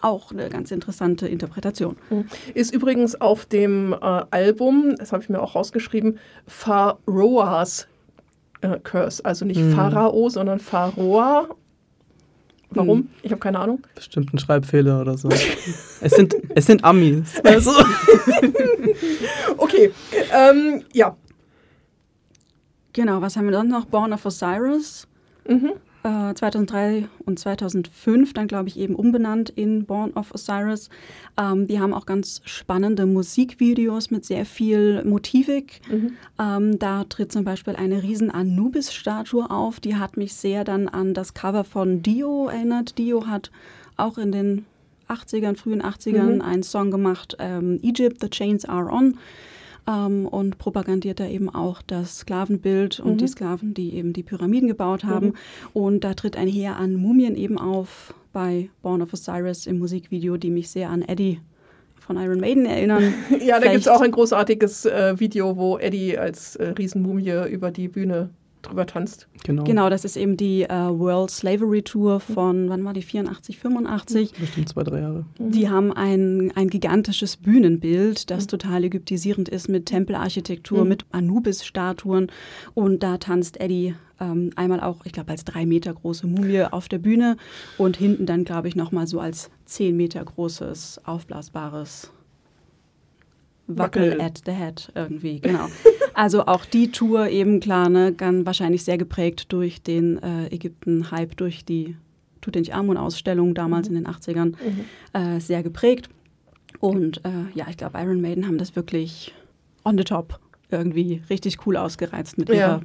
[0.00, 1.96] auch eine ganz interessante Interpretation.
[2.52, 3.96] Ist übrigens auf dem äh,
[4.30, 7.86] Album, das habe ich mir auch rausgeschrieben, Pharaohs
[8.60, 9.24] äh, Curse.
[9.24, 9.72] Also nicht Mhm.
[9.72, 11.56] Pharao, sondern Pharaoh.
[12.76, 12.98] Warum?
[12.98, 13.08] Mhm.
[13.22, 13.80] Ich habe keine Ahnung.
[13.94, 15.28] Bestimmt ein Schreibfehler oder so.
[15.28, 17.40] es, sind, es sind Amis.
[17.44, 17.72] Also.
[19.56, 19.92] Okay,
[20.32, 21.16] ähm, ja.
[22.92, 23.86] Genau, was haben wir dann noch?
[23.86, 25.08] Born of Osiris.
[25.48, 25.72] Mhm.
[26.04, 30.88] Äh, 2003 und 2005 dann, glaube ich, eben umbenannt in Born of Osiris.
[31.36, 35.80] Ähm, die haben auch ganz spannende Musikvideos mit sehr viel Motivik.
[35.90, 36.12] Mhm.
[36.38, 39.80] Ähm, da tritt zum Beispiel eine riesen Anubis-Statue auf.
[39.80, 42.98] Die hat mich sehr dann an das Cover von Dio erinnert.
[42.98, 43.50] Dio hat
[43.96, 44.66] auch in den
[45.08, 46.40] 80ern, frühen 80ern Mhm.
[46.40, 49.16] einen Song gemacht, ähm, Egypt, The Chains Are On.
[49.86, 53.18] Ähm, und propagandiert da eben auch das Sklavenbild und Mhm.
[53.18, 55.26] die Sklaven, die eben die Pyramiden gebaut haben.
[55.28, 55.34] Mhm.
[55.74, 60.36] Und da tritt ein Heer an Mumien eben auf bei Born of Osiris im Musikvideo,
[60.38, 61.40] die mich sehr an Eddie
[62.00, 63.14] von Iron Maiden erinnern.
[63.44, 67.70] Ja, da gibt es auch ein großartiges äh, Video, wo Eddie als äh, Riesenmumie über
[67.70, 68.30] die Bühne
[68.64, 69.28] drüber tanzt.
[69.44, 69.64] Genau.
[69.64, 74.32] Genau, das ist eben die äh, World Slavery Tour von, wann war die, 84, 85.
[74.32, 75.24] Bestimmt zwei, drei Jahre.
[75.38, 80.88] Die haben ein, ein gigantisches Bühnenbild, das total ägyptisierend ist mit Tempelarchitektur, Mhm.
[80.88, 82.28] mit Anubis-Statuen.
[82.74, 86.88] Und da tanzt Eddie ähm, einmal auch, ich glaube, als drei Meter große Mumie auf
[86.88, 87.36] der Bühne
[87.78, 92.10] und hinten dann, glaube ich, nochmal so als zehn Meter großes, aufblasbares
[93.66, 95.66] Wackel at the Head irgendwie, genau.
[96.16, 101.36] Also auch die Tour eben klar, ne, ganz wahrscheinlich sehr geprägt durch den äh, Ägypten-Hype,
[101.36, 101.96] durch die
[102.40, 104.54] Tutanchamun-Ausstellung damals in den 80ern,
[105.12, 106.08] äh, sehr geprägt.
[106.78, 109.34] Und äh, ja, ich glaube, Iron Maiden haben das wirklich
[109.84, 110.38] on the top
[110.70, 112.54] irgendwie richtig cool ausgereizt mit Ja.
[112.54, 112.78] ihrer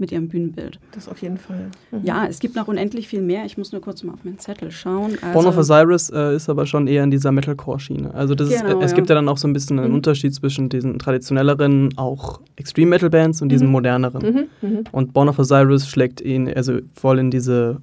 [0.00, 0.78] Mit ihrem Bühnenbild.
[0.92, 1.70] Das auf jeden Fall.
[1.90, 2.00] Mhm.
[2.04, 3.44] Ja, es gibt noch unendlich viel mehr.
[3.44, 5.18] Ich muss nur kurz mal auf meinen Zettel schauen.
[5.32, 8.14] Born of Also- Osiris äh, ist aber schon eher in dieser Metalcore-Schiene.
[8.14, 8.94] Also das ist, Genau, äh, es ja.
[8.94, 9.96] gibt ja dann auch so ein bisschen einen Mhm.
[9.96, 13.72] Unterschied zwischen diesen traditionelleren, auch Extreme-Metal-Bands und diesen Mhm.
[13.72, 14.48] moderneren.
[14.62, 14.68] Mhm.
[14.68, 14.84] Mhm.
[14.92, 17.80] Und Born of Osiris schlägt ihn also voll in diese,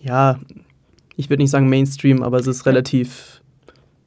[0.00, 0.38] ja,
[1.16, 3.42] ich würde nicht sagen Mainstream, aber es ist relativ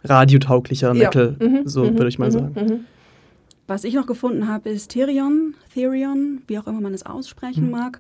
[0.03, 1.05] radiotauglicher Ja.
[1.05, 1.61] Metal, Mhm.
[1.67, 2.31] so würde ich mal Mhm.
[2.31, 2.85] sagen.
[3.71, 3.75] Mhm.
[3.75, 7.71] Was ich noch gefunden habe, ist Therion, Therion, wie auch immer man es aussprechen Mhm.
[7.71, 7.99] mag.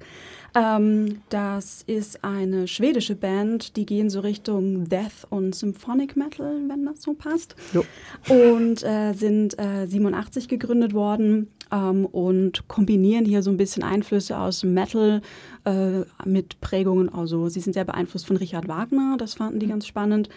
[0.53, 6.85] Ähm, das ist eine schwedische Band, die gehen so Richtung Death und Symphonic Metal, wenn
[6.85, 7.55] das so passt.
[7.73, 7.85] Jo.
[8.27, 11.47] Und äh, sind äh, 87 gegründet worden.
[11.73, 15.21] ähm, und kombinieren hier so ein bisschen Einflüsse aus Metal
[15.63, 17.07] äh, mit Prägungen.
[17.07, 20.27] Also sie sind sehr beeinflusst von Richard Wagner, das fanden die ganz spannend.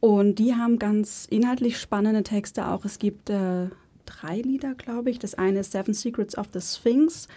[0.00, 2.84] Und die haben ganz inhaltlich spannende Texte auch.
[2.84, 3.66] Es gibt äh,
[4.10, 5.18] drei Lieder, glaube ich.
[5.18, 7.28] Das eine ist Seven Secrets of the Sphinx,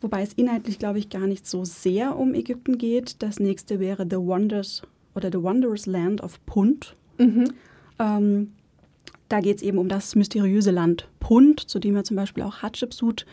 [0.00, 3.22] wobei es inhaltlich, glaube ich, gar nicht so sehr um Ägypten geht.
[3.22, 4.82] Das nächste wäre The Wonders
[5.14, 6.96] oder The Wondrous Land of Punt.
[7.18, 7.52] Mhm.
[7.98, 8.52] Ähm,
[9.28, 12.62] da geht es eben um das mysteriöse Land Punt, zu dem ja zum Beispiel auch
[12.62, 13.26] Hatschepsut äh,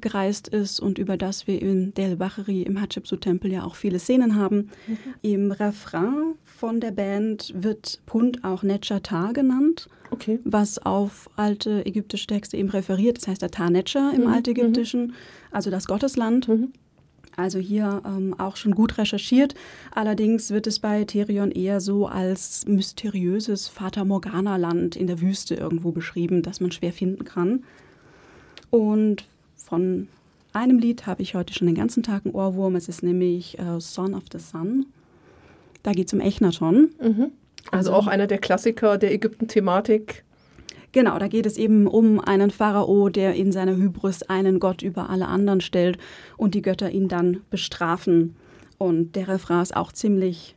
[0.00, 4.36] gereist ist und über das wir in Del Bahri im Hatschepsut-Tempel ja auch viele Szenen
[4.36, 4.70] haben.
[4.86, 4.98] Mhm.
[5.22, 10.38] Im Refrain von der Band wird Punt auch Netchatar genannt, okay.
[10.44, 13.18] was auf alte ägyptische Texte eben referiert.
[13.18, 14.26] Das heißt Atar Netscha im mhm.
[14.28, 15.14] Altägyptischen, mhm.
[15.50, 16.48] also das Gottesland.
[16.48, 16.72] Mhm.
[17.36, 19.54] Also hier ähm, auch schon gut recherchiert.
[19.90, 25.92] Allerdings wird es bei Therion eher so als mysteriöses Fata Morgana-Land in der Wüste irgendwo
[25.92, 27.64] beschrieben, das man schwer finden kann.
[28.68, 29.24] Und
[29.64, 30.08] von
[30.52, 32.76] einem Lied habe ich heute schon den ganzen Tag einen Ohrwurm.
[32.76, 34.86] Es ist nämlich äh, Son of the Sun.
[35.82, 36.90] Da geht es um Echnaton.
[37.00, 37.32] Mhm.
[37.70, 40.24] Also, also auch einer der Klassiker der Ägypten-Thematik.
[40.92, 45.08] Genau, da geht es eben um einen Pharao, der in seiner Hybris einen Gott über
[45.08, 45.96] alle anderen stellt
[46.36, 48.36] und die Götter ihn dann bestrafen.
[48.76, 50.54] Und der Refrain ist auch ziemlich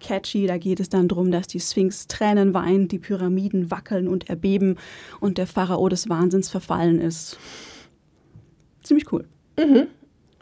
[0.00, 0.46] catchy.
[0.46, 4.76] Da geht es dann darum, dass die Sphinx Tränen weint, die Pyramiden wackeln und erbeben
[5.20, 7.38] und der Pharao des Wahnsinns verfallen ist.
[8.88, 9.26] Ziemlich cool.
[9.58, 9.88] Mhm.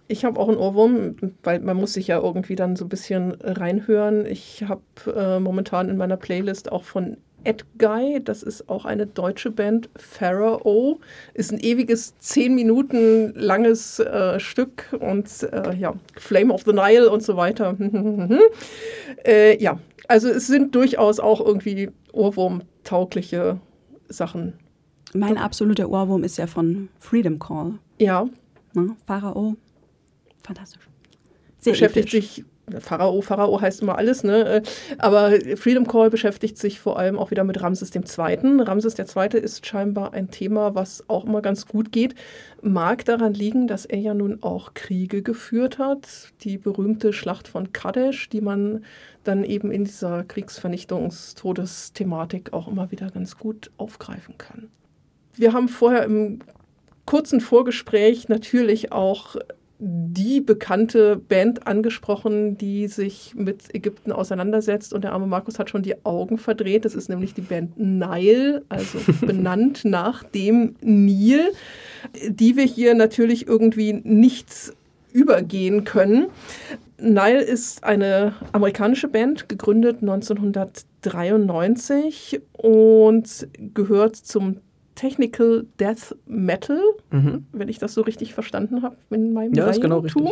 [0.06, 3.32] Ich habe auch einen Ohrwurm, weil man muss sich ja irgendwie dann so ein bisschen
[3.42, 4.24] reinhören.
[4.24, 4.82] Ich habe
[5.12, 11.00] äh, momentan in meiner Playlist auch von Edguy, das ist auch eine deutsche Band, Pharaoh,
[11.34, 17.10] ist ein ewiges zehn Minuten langes äh, Stück und äh, ja, Flame of the Nile
[17.10, 17.76] und so weiter.
[19.26, 23.58] äh, ja, also es sind durchaus auch irgendwie Ohrwurm-taugliche
[24.08, 24.52] Sachen.
[25.16, 27.78] Mein absoluter Ohrwurm ist ja von Freedom Call.
[27.98, 28.26] Ja.
[28.74, 28.96] Ne?
[29.06, 29.56] Pharao,
[30.42, 30.88] fantastisch.
[31.58, 32.34] Sehr beschäftigt episch.
[32.34, 32.44] sich
[32.80, 34.60] Pharao, Pharao heißt immer alles, ne?
[34.98, 38.62] Aber Freedom Call beschäftigt sich vor allem auch wieder mit Ramses II.
[38.62, 39.38] Ramses II.
[39.40, 42.16] ist scheinbar ein Thema, was auch immer ganz gut geht.
[42.62, 46.32] Mag daran liegen, dass er ja nun auch Kriege geführt hat.
[46.42, 48.84] Die berühmte Schlacht von Kadesh, die man
[49.22, 54.70] dann eben in dieser Kriegsvernichtungstodesthematik auch immer wieder ganz gut aufgreifen kann.
[55.36, 56.38] Wir haben vorher im
[57.04, 59.36] kurzen Vorgespräch natürlich auch
[59.78, 64.94] die bekannte Band angesprochen, die sich mit Ägypten auseinandersetzt.
[64.94, 66.86] Und der arme Markus hat schon die Augen verdreht.
[66.86, 71.52] Das ist nämlich die Band Nile, also benannt nach dem Nil,
[72.26, 74.72] die wir hier natürlich irgendwie nicht
[75.12, 76.28] übergehen können.
[76.98, 84.62] Nile ist eine amerikanische Band, gegründet 1993 und gehört zum
[84.96, 86.80] Technical Death Metal,
[87.12, 87.46] mhm.
[87.52, 90.24] wenn ich das so richtig verstanden habe in meinem Ja, ist genau richtig.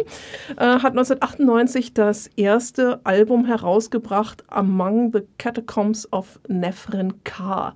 [0.57, 7.75] Äh, hat 1998 das erste Album herausgebracht, Among the Catacombs of Nefren K.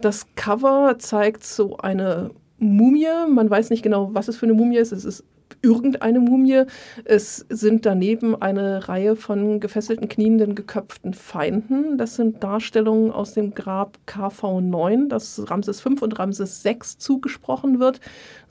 [0.00, 3.06] Das Cover zeigt so eine Mumie.
[3.28, 4.92] Man weiß nicht genau, was es für eine Mumie ist.
[4.92, 5.24] Es ist
[5.64, 6.64] irgendeine Mumie.
[7.04, 11.98] Es sind daneben eine Reihe von gefesselten, knienden, geköpften Feinden.
[11.98, 18.00] Das sind Darstellungen aus dem Grab KV9, das Ramses V und Ramses VI zugesprochen wird.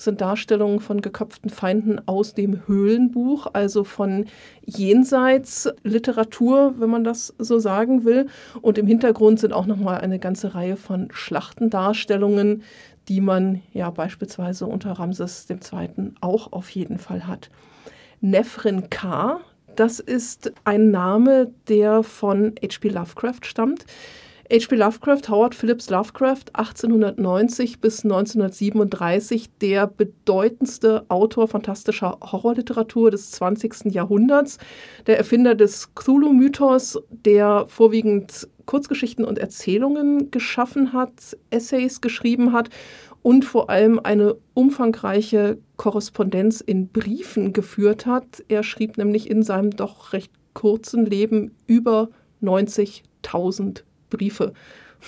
[0.04, 4.26] Sind Darstellungen von geköpften Feinden aus dem Höhlenbuch, also von
[4.66, 8.28] Jenseitsliteratur, wenn man das so sagen will.
[8.62, 12.64] Und im Hintergrund sind auch nochmal eine ganze Reihe von Schlachtendarstellungen,
[13.08, 16.14] die man ja beispielsweise unter Ramses II.
[16.22, 17.50] auch auf jeden Fall hat.
[18.22, 19.40] Nefrin K.,
[19.76, 22.90] das ist ein Name, der von H.P.
[22.90, 23.86] Lovecraft stammt.
[24.52, 24.76] H.P.
[24.76, 33.94] Lovecraft, Howard Phillips Lovecraft, 1890 bis 1937 der bedeutendste Autor fantastischer Horrorliteratur des 20.
[33.94, 34.58] Jahrhunderts,
[35.08, 42.70] der Erfinder des Cthulhu-Mythos, der vorwiegend Kurzgeschichten und Erzählungen geschaffen hat, Essays geschrieben hat
[43.22, 48.44] und vor allem eine umfangreiche Korrespondenz in Briefen geführt hat.
[48.50, 52.10] Er schrieb nämlich in seinem doch recht kurzen Leben über
[52.42, 53.84] 90.000
[54.16, 54.54] Briefe.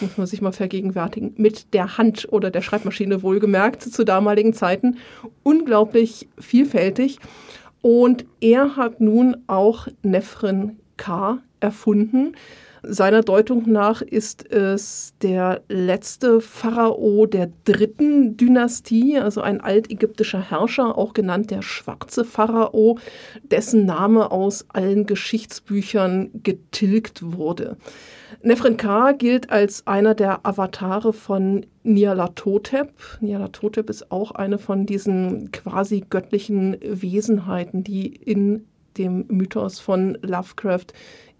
[0.01, 1.33] Muss man sich mal vergegenwärtigen.
[1.37, 4.97] Mit der Hand oder der Schreibmaschine wohlgemerkt zu damaligen Zeiten.
[5.43, 7.19] Unglaublich vielfältig.
[7.81, 11.39] Und er hat nun auch Nefren K.
[11.59, 12.35] erfunden
[12.87, 20.95] Seiner Deutung nach ist es der letzte Pharao der dritten Dynastie, also ein altägyptischer Herrscher,
[20.97, 22.99] auch genannt der schwarze Pharao,
[23.43, 27.77] dessen Name aus allen Geschichtsbüchern getilgt wurde.
[28.41, 32.91] Nefrenka gilt als einer der Avatare von Nyarlathotep.
[33.21, 38.65] Nyarlathotep ist auch eine von diesen quasi göttlichen Wesenheiten, die in
[38.97, 40.87] dem Mythos von Lovecraft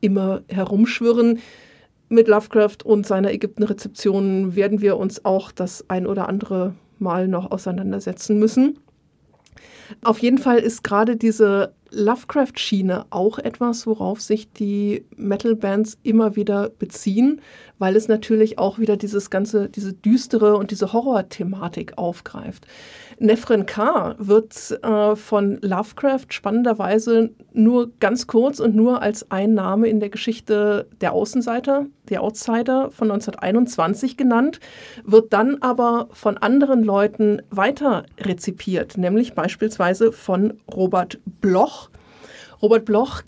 [0.02, 1.40] immer herumschwirren.
[2.10, 7.52] Mit Lovecraft und seiner Ägyptenrezeption werden wir uns auch das ein oder andere Mal noch
[7.52, 8.80] auseinandersetzen müssen.
[10.04, 16.70] Auf jeden Fall ist gerade diese Lovecraft-Schiene auch etwas, worauf sich die Metal-Bands immer wieder
[16.70, 17.42] beziehen,
[17.80, 22.68] weil es natürlich auch wieder dieses ganze, diese düstere und diese Horror-Thematik aufgreift.
[23.18, 24.16] Nefren K.
[24.18, 30.10] wird äh, von Lovecraft spannenderweise nur ganz kurz und nur als ein Name in der
[30.10, 34.60] Geschichte der Außenseiter, der Outsider von 1921 genannt,
[35.06, 41.90] wird dann aber von anderen Leuten weiter rezipiert, nämlich beispielsweise von Robert Bloch.
[42.62, 43.22] Robert Bloch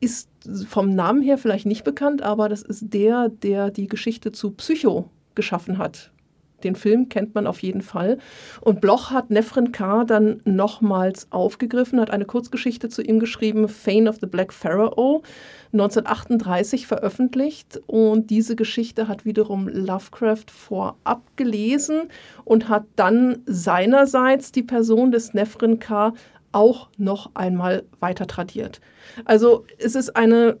[0.00, 0.30] ist
[0.66, 5.10] vom Namen her vielleicht nicht bekannt, aber das ist der, der die Geschichte zu Psycho
[5.34, 6.12] geschaffen hat.
[6.64, 8.18] Den Film kennt man auf jeden Fall.
[8.60, 10.04] Und Bloch hat Nefren K.
[10.04, 15.22] dann nochmals aufgegriffen, hat eine Kurzgeschichte zu ihm geschrieben, Fane of the Black Pharaoh,
[15.72, 17.80] 1938 veröffentlicht.
[17.86, 22.08] Und diese Geschichte hat wiederum Lovecraft vorab gelesen
[22.44, 26.12] und hat dann seinerseits die Person des Nefren K.
[26.50, 28.80] auch noch einmal weiter tradiert.
[29.24, 30.58] Also es ist eine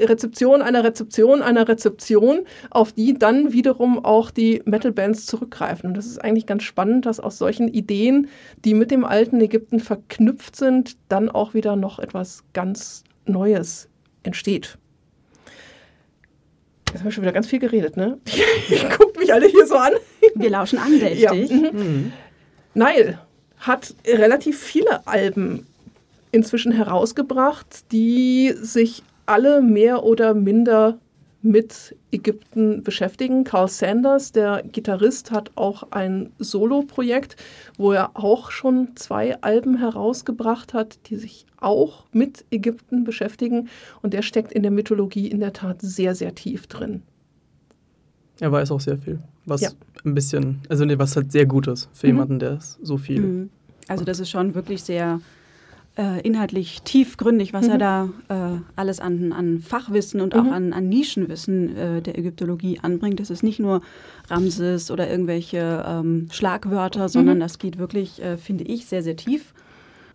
[0.00, 5.88] Rezeption einer Rezeption einer Rezeption, auf die dann wiederum auch die Metal-Bands zurückgreifen.
[5.90, 8.28] Und das ist eigentlich ganz spannend, dass aus solchen Ideen,
[8.64, 13.88] die mit dem alten Ägypten verknüpft sind, dann auch wieder noch etwas ganz Neues
[14.22, 14.78] entsteht.
[16.92, 18.18] Jetzt habe ich schon wieder ganz viel geredet, ne?
[18.96, 19.92] Guckt mich alle hier so an.
[20.34, 21.20] Wir lauschen andächtig.
[21.20, 21.34] Ja.
[21.34, 22.12] Mhm.
[22.74, 23.18] Nile
[23.58, 25.66] hat relativ viele Alben
[26.30, 30.98] inzwischen herausgebracht, die sich alle mehr oder minder
[31.40, 33.44] mit Ägypten beschäftigen.
[33.44, 37.36] Carl Sanders, der Gitarrist, hat auch ein Solo-Projekt,
[37.76, 43.68] wo er auch schon zwei Alben herausgebracht hat, die sich auch mit Ägypten beschäftigen.
[44.02, 47.02] Und der steckt in der Mythologie in der Tat sehr, sehr tief drin.
[48.40, 49.20] Er weiß auch sehr viel.
[49.46, 49.70] Was ja.
[50.04, 52.12] ein bisschen, also nee, was halt sehr gut ist für mhm.
[52.12, 53.20] jemanden, der so viel.
[53.20, 53.50] Mhm.
[53.86, 55.20] Also das ist schon wirklich sehr
[55.98, 57.72] äh, inhaltlich tiefgründig, was mhm.
[57.72, 60.40] er da äh, alles an, an Fachwissen und mhm.
[60.40, 63.18] auch an, an Nischenwissen äh, der Ägyptologie anbringt.
[63.18, 63.82] Das ist nicht nur
[64.28, 67.40] Ramses oder irgendwelche ähm, Schlagwörter, sondern mhm.
[67.40, 69.52] das geht wirklich, äh, finde ich, sehr, sehr tief.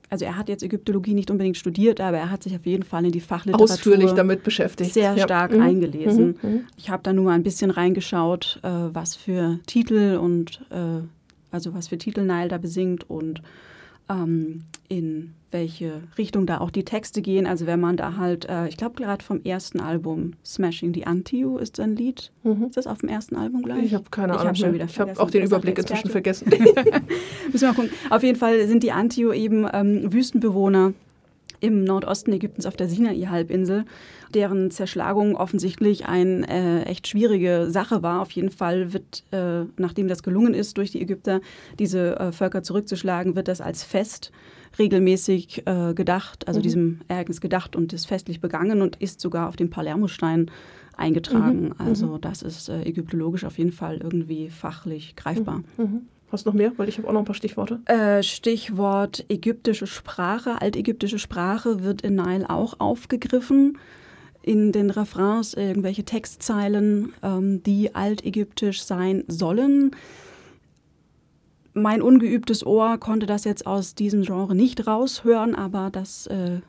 [0.09, 3.03] Also er hat jetzt Ägyptologie nicht unbedingt studiert, aber er hat sich auf jeden Fall
[3.03, 5.23] in die Fachliteratur ausführlich damit beschäftigt, sehr ja.
[5.23, 5.61] stark mhm.
[5.61, 6.37] eingelesen.
[6.41, 6.49] Mhm.
[6.49, 6.59] mhm.
[6.77, 11.01] Ich habe da nur ein bisschen reingeschaut, äh, was für Titel und äh,
[11.51, 13.41] also was für Titel Nile da besingt und
[14.09, 17.47] ähm, in welche Richtung da auch die Texte gehen.
[17.47, 21.57] Also wenn man da halt, äh, ich glaube gerade vom ersten Album Smashing the Antiu
[21.57, 22.31] ist ein Lied.
[22.43, 22.65] Mhm.
[22.65, 23.83] Ist das auf dem ersten Album gleich?
[23.83, 24.53] Ich habe keine Ahnung.
[24.53, 26.49] Ich habe hab auch den Überblick inzwischen vergessen.
[27.51, 27.91] Müssen wir mal gucken.
[28.09, 30.93] Auf jeden Fall sind die Antiu eben ähm, Wüstenbewohner
[31.63, 33.85] im Nordosten Ägyptens auf der Sinai-Halbinsel,
[34.33, 38.21] deren Zerschlagung offensichtlich eine äh, echt schwierige Sache war.
[38.21, 41.39] Auf jeden Fall wird, äh, nachdem das gelungen ist, durch die Ägypter
[41.79, 44.31] diese äh, Völker zurückzuschlagen, wird das als Fest
[44.77, 46.63] regelmäßig äh, gedacht, also mhm.
[46.63, 50.51] diesem Ereignis gedacht und ist festlich begangen und ist sogar auf dem Palermo-Stein
[50.97, 51.67] eingetragen.
[51.67, 51.75] Mhm.
[51.77, 52.21] Also mhm.
[52.21, 55.63] das ist äh, ägyptologisch auf jeden Fall irgendwie fachlich greifbar.
[55.77, 56.07] Mhm.
[56.33, 56.71] Hast du noch mehr?
[56.77, 57.79] Weil ich habe auch noch ein paar Stichworte.
[57.85, 63.77] Äh, Stichwort ägyptische Sprache, altägyptische Sprache wird in Nile auch aufgegriffen.
[64.41, 69.91] In den Refrains irgendwelche Textzeilen, ähm, die altägyptisch sein sollen.
[71.73, 76.61] Mein ungeübtes Ohr konnte das jetzt aus diesem Genre nicht raushören, aber das äh,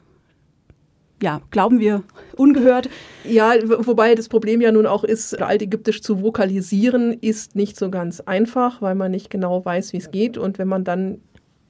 [1.22, 2.03] ja, glauben wir,
[2.37, 2.88] ungehört.
[3.24, 8.20] Ja, wobei das Problem ja nun auch ist, altägyptisch zu vokalisieren ist nicht so ganz
[8.20, 10.37] einfach, weil man nicht genau weiß, wie es geht.
[10.37, 11.20] Und wenn man dann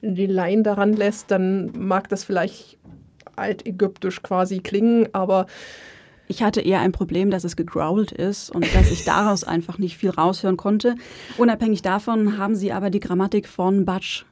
[0.01, 2.77] die Laien daran lässt, dann mag das vielleicht
[3.35, 5.45] altägyptisch quasi klingen, aber
[6.27, 9.97] ich hatte eher ein Problem, dass es gegrowlt ist und dass ich daraus einfach nicht
[9.97, 10.95] viel raushören konnte.
[11.37, 14.25] Unabhängig davon haben sie aber die Grammatik von Batsch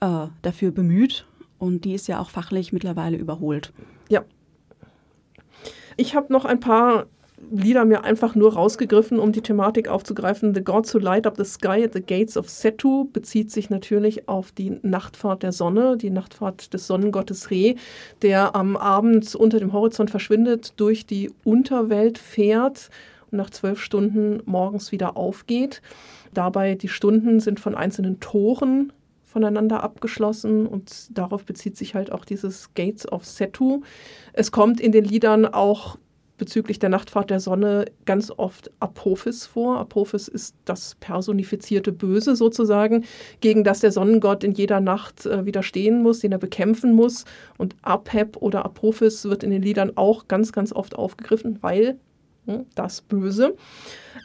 [0.00, 1.26] äh, dafür bemüht
[1.58, 3.72] und die ist ja auch fachlich mittlerweile überholt.
[4.08, 4.24] Ja,
[5.98, 7.06] ich habe noch ein paar
[7.52, 10.54] Lieder mir einfach nur rausgegriffen, um die Thematik aufzugreifen.
[10.54, 14.28] The Gods Who Light Up the Sky at the Gates of Setu bezieht sich natürlich
[14.28, 17.76] auf die Nachtfahrt der Sonne, die Nachtfahrt des Sonnengottes Re,
[18.22, 22.90] der am Abend unter dem Horizont verschwindet, durch die Unterwelt fährt
[23.30, 25.80] und nach zwölf Stunden morgens wieder aufgeht.
[26.34, 28.92] Dabei die Stunden sind von einzelnen Toren
[29.28, 33.82] voneinander abgeschlossen und darauf bezieht sich halt auch dieses Gates of Setu.
[34.32, 35.98] Es kommt in den Liedern auch
[36.38, 39.78] bezüglich der Nachtfahrt der Sonne ganz oft Apophis vor.
[39.78, 43.04] Apophis ist das personifizierte Böse sozusagen,
[43.40, 47.24] gegen das der Sonnengott in jeder Nacht äh, widerstehen muss, den er bekämpfen muss.
[47.58, 51.98] Und Apheb oder Apophis wird in den Liedern auch ganz, ganz oft aufgegriffen, weil
[52.74, 53.54] das Böse.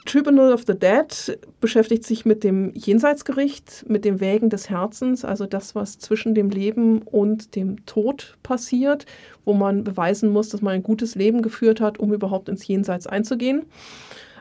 [0.06, 5.46] Tribunal of the Dead beschäftigt sich mit dem Jenseitsgericht, mit dem Wägen des Herzens, also
[5.46, 9.06] das, was zwischen dem Leben und dem Tod passiert,
[9.46, 13.08] wo man beweisen muss, dass man ein gutes Leben geführt hat, um überhaupt ins Jenseits
[13.08, 13.64] einzugehen.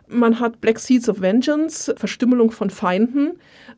[0.08, 3.32] Man hat Black Seeds of Vengeance, Verstümmelung von Feinden,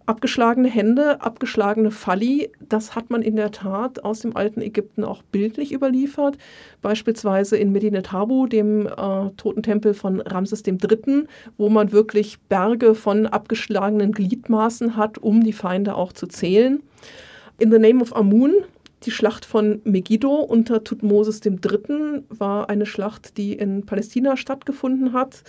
[0.06, 2.50] abgeschlagene Hände, abgeschlagene Falli.
[2.68, 6.36] Das hat man in der Tat aus dem alten Ägypten auch bildlich überliefert.
[6.82, 11.24] Beispielsweise in Medinet Habu, dem äh, Totentempel von Ramses III.,
[11.56, 16.82] wo man wirklich Berge von abgeschlagenen Gliedmaßen hat, um die Feinde auch zu zählen.
[17.58, 18.52] In the Name of Amun,
[19.04, 22.22] die Schlacht von Megiddo unter Tutmosis III.
[22.30, 25.44] war eine Schlacht, die in Palästina stattgefunden hat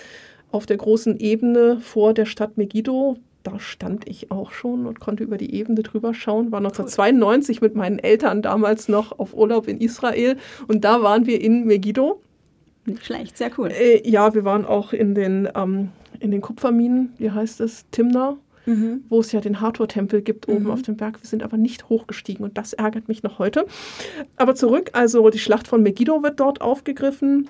[0.51, 3.17] auf der großen Ebene vor der Stadt Megiddo.
[3.45, 6.51] Da stand ich auch schon und konnte über die Ebene drüber schauen.
[6.51, 10.37] War 1992 mit meinen Eltern damals noch auf Urlaub in Israel
[10.67, 12.21] und da waren wir in Megiddo.
[12.85, 13.69] Nicht schlecht, sehr cool.
[13.69, 15.89] Äh, ja, wir waren auch in den, ähm,
[16.19, 19.03] in den Kupferminen, wie heißt es, Timna, mhm.
[19.09, 20.71] wo es ja den Hathor-Tempel gibt oben mhm.
[20.71, 21.21] auf dem Berg.
[21.21, 23.67] Wir sind aber nicht hochgestiegen und das ärgert mich noch heute.
[24.37, 27.49] Aber zurück, also die Schlacht von Megiddo wird dort aufgegriffen.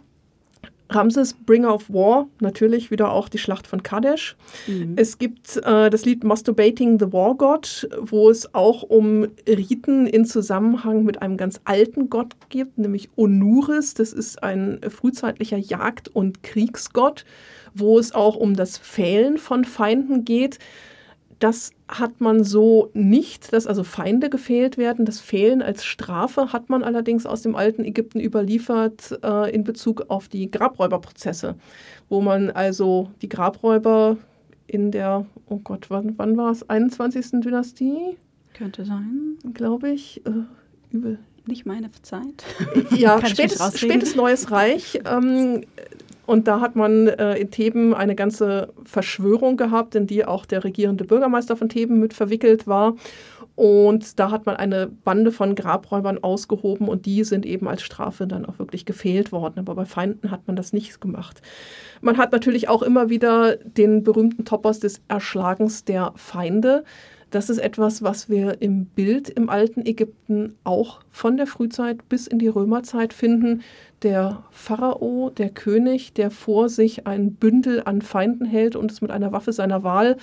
[0.89, 4.35] Ramses Bringer of War, natürlich wieder auch die Schlacht von Kadesh.
[4.67, 4.93] Mhm.
[4.95, 10.25] Es gibt äh, das Lied Masturbating the War God, wo es auch um Riten in
[10.25, 13.95] Zusammenhang mit einem ganz alten Gott gibt, nämlich Onuris.
[13.95, 17.25] Das ist ein frühzeitlicher Jagd- und Kriegsgott,
[17.73, 20.59] wo es auch um das Fehlen von Feinden geht.
[21.39, 25.05] Das hat man so nicht, dass also Feinde gefehlt werden.
[25.05, 30.05] Das Fehlen als Strafe hat man allerdings aus dem alten Ägypten überliefert äh, in Bezug
[30.09, 31.55] auf die Grabräuberprozesse,
[32.09, 34.17] wo man also die Grabräuber
[34.67, 37.41] in der, oh Gott, wann, wann war es, 21.
[37.41, 38.17] Dynastie?
[38.53, 39.37] Könnte sein.
[39.53, 40.25] Glaube ich.
[40.25, 41.19] Äh, übel.
[41.47, 42.43] Nicht meine Zeit.
[42.89, 44.99] Ja, spätes, spätes Neues Reich.
[45.05, 45.61] Ähm,
[46.25, 50.63] und da hat man äh, in Theben eine ganze Verschwörung gehabt, in die auch der
[50.63, 52.95] regierende Bürgermeister von Theben mit verwickelt war.
[53.55, 58.27] Und da hat man eine Bande von Grabräubern ausgehoben und die sind eben als Strafe
[58.27, 59.59] dann auch wirklich gefehlt worden.
[59.59, 61.41] Aber bei Feinden hat man das nicht gemacht.
[62.01, 66.83] Man hat natürlich auch immer wieder den berühmten Topos des Erschlagens der Feinde.
[67.35, 72.27] Das ist etwas, was wir im Bild im alten Ägypten auch von der Frühzeit bis
[72.27, 73.61] in die Römerzeit finden.
[74.03, 79.11] Der Pharao, der König, der vor sich ein Bündel an Feinden hält und es mit
[79.11, 80.15] einer Waffe seiner Wahl,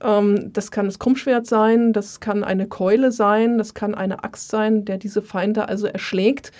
[0.00, 4.48] ähm, das kann das Krummschwert sein, das kann eine Keule sein, das kann eine Axt
[4.48, 6.52] sein, der diese Feinde also erschlägt.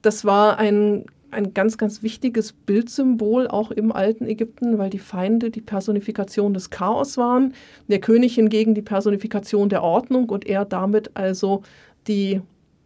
[0.00, 5.50] Das war ein ein ganz, ganz wichtiges Bildsymbol auch im alten Ägypten, weil die Feinde
[5.50, 7.54] die Personifikation des Chaos waren,
[7.88, 11.62] der König hingegen die Personifikation der Ordnung und er damit also
[12.06, 12.40] die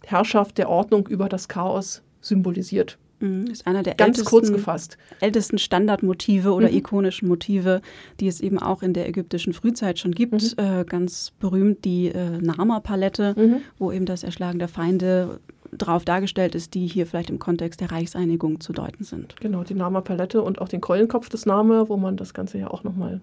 [0.05, 2.99] Herrschaft der Ordnung über das Chaos symbolisiert.
[3.21, 4.99] Mhm, ist einer der Ganz kurz gefasst.
[5.21, 6.77] ältesten Standardmotive oder mhm.
[6.77, 7.81] ikonischen Motive,
[8.21, 10.33] die es eben auch in der ägyptischen Frühzeit schon gibt.
[10.33, 10.65] Mhm.
[10.65, 13.57] Äh, ganz berühmt die äh, Nama-Palette, mhm.
[13.79, 15.41] wo eben das Erschlagen der Feinde
[15.79, 19.37] drauf dargestellt ist, die hier vielleicht im Kontext der Reichseinigung zu deuten sind.
[19.41, 22.85] Genau, die Nama-Palette und auch den Keulenkopf des Name, wo man das Ganze ja auch
[22.85, 23.21] nochmal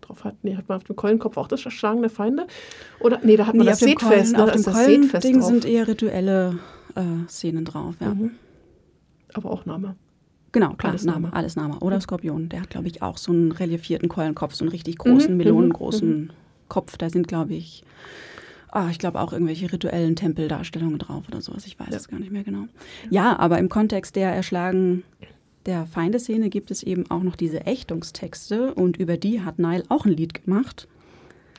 [0.00, 0.36] drauf hat.
[0.42, 2.46] Nee, hat man auf dem Keulenkopf auch das Erschlagen der Feinde?
[3.00, 4.34] Oder, nee, da hat man nee, das Seetfest.
[4.34, 4.52] Keulen, ne?
[4.52, 6.58] Auf dem Keulending sind eher rituelle
[6.94, 8.14] äh, Szenen drauf, ja.
[8.14, 8.32] Mhm.
[9.32, 9.96] Aber auch Name.
[10.52, 11.32] Genau, klar, alles Name.
[11.32, 11.78] Alles Name.
[11.80, 12.00] Oder mhm.
[12.02, 15.38] Skorpion, der hat, glaube ich, auch so einen reliefierten Keulenkopf, so einen richtig großen, mhm.
[15.38, 16.30] melonengroßen mhm.
[16.68, 16.96] Kopf.
[16.96, 17.82] Da sind, glaube ich,
[18.74, 21.66] ah, ich glaube auch irgendwelche rituellen Tempeldarstellungen drauf oder sowas.
[21.66, 21.96] Ich weiß ja.
[21.96, 22.66] es gar nicht mehr genau.
[23.08, 25.04] Ja, aber im Kontext der Erschlagen
[25.66, 30.04] der Feindeszene gibt es eben auch noch diese Ächtungstexte und über die hat Nile auch
[30.04, 30.88] ein Lied gemacht.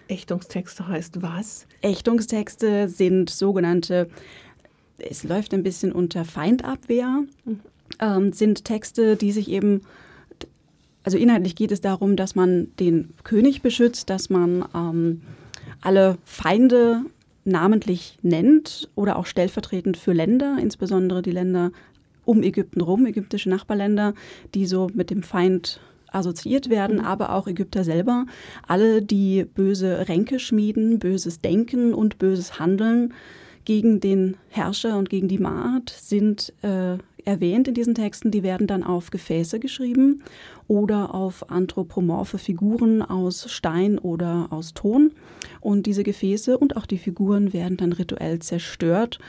[0.07, 1.66] Ächtungstexte heißt was?
[1.82, 4.09] Ächtungstexte sind sogenannte,
[4.99, 7.59] es läuft ein bisschen unter Feindabwehr, mhm.
[7.99, 9.82] ähm, sind Texte, die sich eben,
[11.03, 15.22] also inhaltlich geht es darum, dass man den König beschützt, dass man ähm,
[15.86, 17.01] alle Feinde
[17.45, 21.71] namentlich nennt oder auch stellvertretend für Länder, insbesondere die Länder
[22.25, 24.15] um Ägypten rum, ägyptische Nachbarländer,
[24.55, 25.79] die so mit dem Feind
[26.11, 27.05] assoziiert werden, mhm.
[27.05, 28.25] aber auch Ägypter selber.
[28.67, 33.13] Alle, die böse Ränke schmieden, böses Denken und böses Handeln
[33.63, 38.31] gegen den Herrscher und gegen die Maat, sind äh, erwähnt in diesen Texten.
[38.31, 40.23] Die werden dann auf Gefäße geschrieben
[40.68, 45.11] oder auf anthropomorphe Figuren aus Stein oder aus Ton.
[45.61, 49.20] Und diese Gefäße und auch die Figuren werden dann rituell zerstört.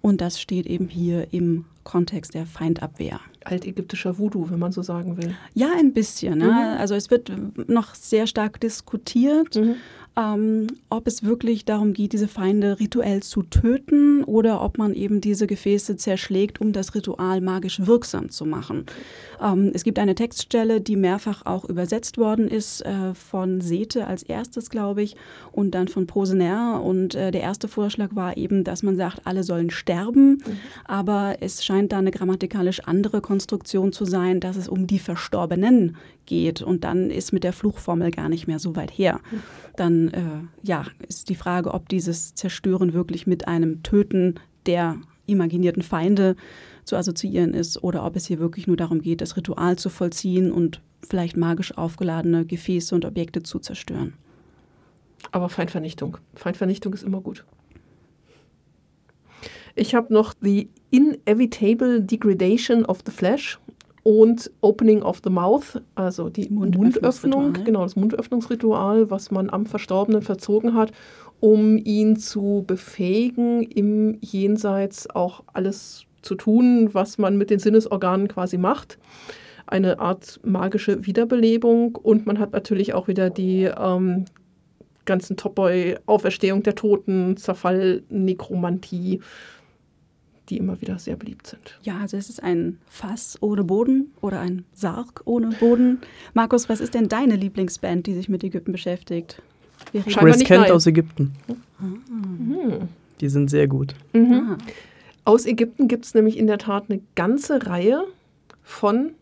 [0.00, 3.20] Und das steht eben hier im Kontext der Feindabwehr.
[3.44, 5.34] Altägyptischer Voodoo, wenn man so sagen will.
[5.54, 6.38] Ja, ein bisschen.
[6.38, 6.46] Ne?
[6.46, 6.80] Mhm.
[6.80, 7.32] Also es wird
[7.68, 9.56] noch sehr stark diskutiert.
[9.56, 9.76] Mhm
[10.16, 15.20] ähm, ob es wirklich darum geht, diese Feinde rituell zu töten oder ob man eben
[15.20, 18.86] diese Gefäße zerschlägt, um das Ritual magisch wirksam zu machen.
[19.42, 24.22] Ähm, es gibt eine Textstelle, die mehrfach auch übersetzt worden ist, äh, von Sete als
[24.22, 25.16] erstes, glaube ich,
[25.52, 26.82] und dann von Posener.
[26.82, 30.58] Und äh, der erste Vorschlag war eben, dass man sagt, alle sollen sterben, mhm.
[30.86, 35.96] aber es scheint da eine grammatikalisch andere Konstruktion zu sein, dass es um die Verstorbenen
[36.26, 36.62] geht.
[36.62, 39.20] Und dann ist mit der Fluchformel gar nicht mehr so weit her.
[39.76, 40.22] Dann äh,
[40.62, 44.34] ja, ist die Frage, ob dieses Zerstören wirklich mit einem Töten
[44.66, 44.96] der
[45.26, 46.36] imaginierten Feinde
[46.84, 50.52] zu assoziieren ist oder ob es hier wirklich nur darum geht, das Ritual zu vollziehen
[50.52, 54.14] und vielleicht magisch aufgeladene Gefäße und Objekte zu zerstören.
[55.32, 56.18] Aber Feindvernichtung.
[56.34, 57.44] Feindvernichtung ist immer gut.
[59.74, 63.58] Ich habe noch The Inevitable Degradation of the Flesh
[64.06, 70.22] und Opening of the Mouth, also die Mundöffnung, genau das Mundöffnungsritual, was man am Verstorbenen
[70.22, 70.92] verzogen hat,
[71.40, 78.28] um ihn zu befähigen, im Jenseits auch alles zu tun, was man mit den Sinnesorganen
[78.28, 78.96] quasi macht.
[79.66, 84.26] Eine Art magische Wiederbelebung und man hat natürlich auch wieder die ähm,
[85.04, 89.18] ganzen Topboy-Auferstehung der Toten, Zerfall, Nekromantie
[90.48, 91.78] die immer wieder sehr beliebt sind.
[91.82, 96.00] Ja, also es ist ein Fass ohne Boden oder ein Sarg ohne Boden.
[96.34, 99.42] Markus, was ist denn deine Lieblingsband, die sich mit Ägypten beschäftigt?
[99.92, 101.32] Chris Kent aus Ägypten.
[101.78, 101.84] Ah.
[101.84, 102.88] Mhm.
[103.20, 103.94] Die sind sehr gut.
[104.12, 104.32] Mhm.
[104.32, 104.58] Ah.
[105.24, 108.04] Aus Ägypten gibt es nämlich in der Tat eine ganze Reihe
[108.62, 109.12] von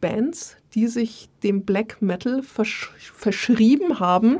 [0.00, 4.38] Bands, die sich dem Black Metal versch verschrieben haben.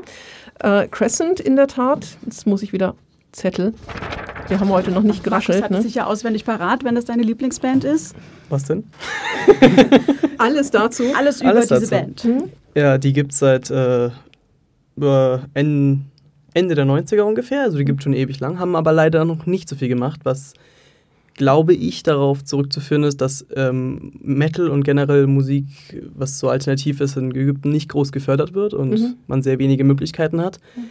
[0.59, 2.95] Äh, Crescent in der Tat, jetzt muss ich wieder
[3.37, 3.73] Zettel.
[4.47, 5.59] Wir haben heute noch nicht geraschelt.
[5.59, 5.81] Das hat ne?
[5.81, 8.15] sich ja auswendig parat, wenn das deine Lieblingsband ist.
[8.49, 8.85] Was denn?
[10.39, 11.03] Alles dazu.
[11.15, 12.23] Alles über Alles diese Band.
[12.23, 12.43] Hm?
[12.73, 14.09] Ja, die gibt es seit äh,
[15.53, 15.99] Ende,
[16.53, 17.61] Ende der 90er ungefähr.
[17.61, 20.21] Also die gibt es schon ewig lang, haben aber leider noch nicht so viel gemacht,
[20.23, 20.53] was
[21.35, 25.67] glaube ich darauf zurückzuführen ist, dass ähm, Metal und generell Musik,
[26.15, 29.13] was so alternativ ist, in Ägypten nicht groß gefördert wird und mhm.
[29.27, 30.59] man sehr wenige Möglichkeiten hat.
[30.75, 30.85] Mhm.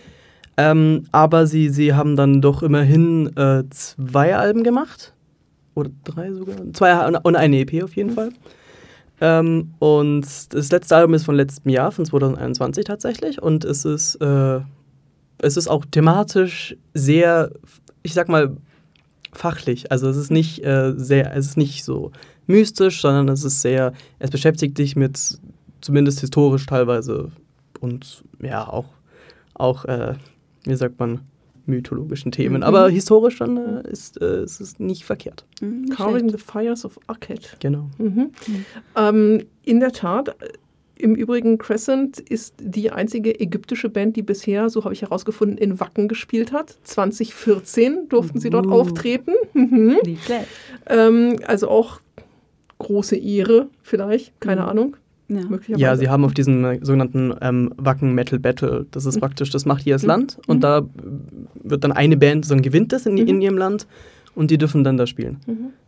[0.57, 5.12] Ähm, aber sie, sie haben dann doch immerhin äh, zwei Alben gemacht.
[5.74, 6.57] Oder drei sogar.
[6.72, 8.11] Zwei und eine EP auf jeden.
[8.11, 8.30] Fall.
[9.20, 13.42] Ähm, und das letzte Album ist von letztem Jahr, von 2021 tatsächlich.
[13.42, 14.61] Und es ist, äh,
[15.38, 17.50] es ist auch thematisch sehr,
[18.02, 18.57] ich sag mal,
[19.32, 19.92] fachlich.
[19.92, 22.12] Also es ist nicht äh, sehr, es ist nicht so
[22.46, 25.38] mystisch, sondern es ist sehr, es beschäftigt sich mit
[25.80, 27.30] zumindest historisch teilweise
[27.80, 28.86] und ja auch,
[29.54, 30.14] auch äh,
[30.66, 31.20] wie sagt man,
[31.66, 32.58] mythologischen Themen.
[32.58, 32.62] Mhm.
[32.62, 35.44] Aber historisch dann äh, ist, äh, ist es nicht verkehrt.
[35.60, 37.40] Mhm, Carving the Fires of Arcade.
[37.60, 37.90] Genau.
[37.98, 38.30] Mhm.
[38.46, 38.64] mhm.
[38.96, 40.48] Ähm, in der Tat, äh,
[40.98, 45.78] im Übrigen, Crescent ist die einzige ägyptische Band, die bisher, so habe ich herausgefunden, in
[45.78, 46.78] Wacken gespielt hat.
[46.84, 48.72] 2014 durften sie dort uh.
[48.72, 49.32] auftreten.
[49.52, 49.98] Mhm.
[50.86, 52.00] Ähm, also auch
[52.78, 54.68] große Ehre vielleicht, keine mhm.
[54.68, 54.96] Ahnung.
[55.29, 55.77] Ja.
[55.77, 59.20] ja, sie haben auf diesem äh, sogenannten ähm, Wacken Metal Battle, das ist mhm.
[59.20, 60.09] praktisch, das macht jedes mhm.
[60.09, 60.61] Land und mhm.
[60.61, 60.87] da
[61.62, 63.27] wird dann eine Band, so gewinnt das in, mhm.
[63.27, 63.87] in ihrem Land
[64.37, 65.39] und die dürfen dann da spielen.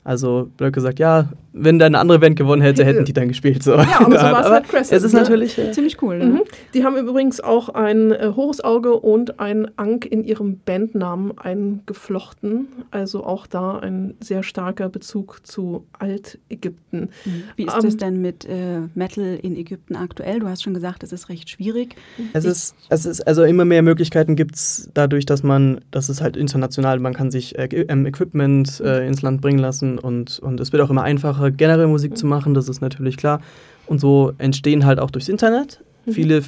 [0.08, 3.62] Also Blöcke gesagt, ja, wenn da eine andere Band gewonnen hätte, hätten die dann gespielt.
[3.62, 3.74] So.
[3.74, 4.96] Ja, aber so war es halt Crescent.
[4.96, 5.20] Es ist ne?
[5.20, 6.18] natürlich äh, ziemlich cool.
[6.18, 6.24] Ne?
[6.24, 6.40] Mhm.
[6.72, 12.68] Die haben übrigens auch ein äh, hohes Auge und ein Ank in ihrem Bandnamen eingeflochten.
[12.90, 17.10] Also auch da ein sehr starker Bezug zu Altägypten.
[17.26, 17.42] Mhm.
[17.56, 20.40] Wie ist ähm, das denn mit äh, Metal in Ägypten aktuell?
[20.40, 21.96] Du hast schon gesagt, es ist recht schwierig.
[22.32, 26.22] Es ist, es ist also immer mehr Möglichkeiten gibt es dadurch, dass man, das ist
[26.22, 30.60] halt international, man kann sich äh, ähm, Equipment äh, ins Land bringen lassen und, und
[30.60, 33.40] es wird auch immer einfacher, generell Musik zu machen, das ist natürlich klar.
[33.86, 36.12] Und so entstehen halt auch durchs Internet mhm.
[36.12, 36.42] viele,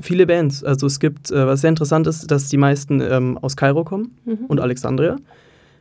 [0.00, 0.64] viele Bands.
[0.64, 4.16] Also es gibt, äh, was sehr interessant ist, dass die meisten ähm, aus Kairo kommen
[4.24, 4.46] mhm.
[4.48, 5.16] und Alexandria.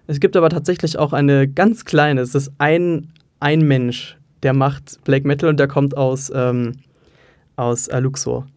[0.07, 3.09] Es gibt aber tatsächlich auch eine ganz kleine, es ist ein,
[3.39, 6.73] ein Mensch, der macht Black Metal und der kommt aus, ähm,
[7.55, 8.47] aus äh, Luxor.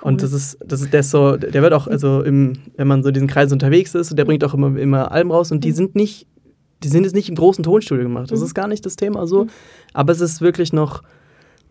[0.00, 0.12] Cool.
[0.12, 3.08] Und das ist, das ist der so, der wird auch, also im, wenn man so
[3.08, 5.74] in diesen Kreisen unterwegs ist, der bringt auch immer, immer Alben raus und die mhm.
[5.74, 6.26] sind nicht
[6.82, 8.30] die sind jetzt nicht im großen Tonstudio gemacht.
[8.30, 8.46] Das Mhm.
[8.46, 9.46] ist gar nicht das Thema so.
[9.92, 11.02] Aber es ist wirklich noch,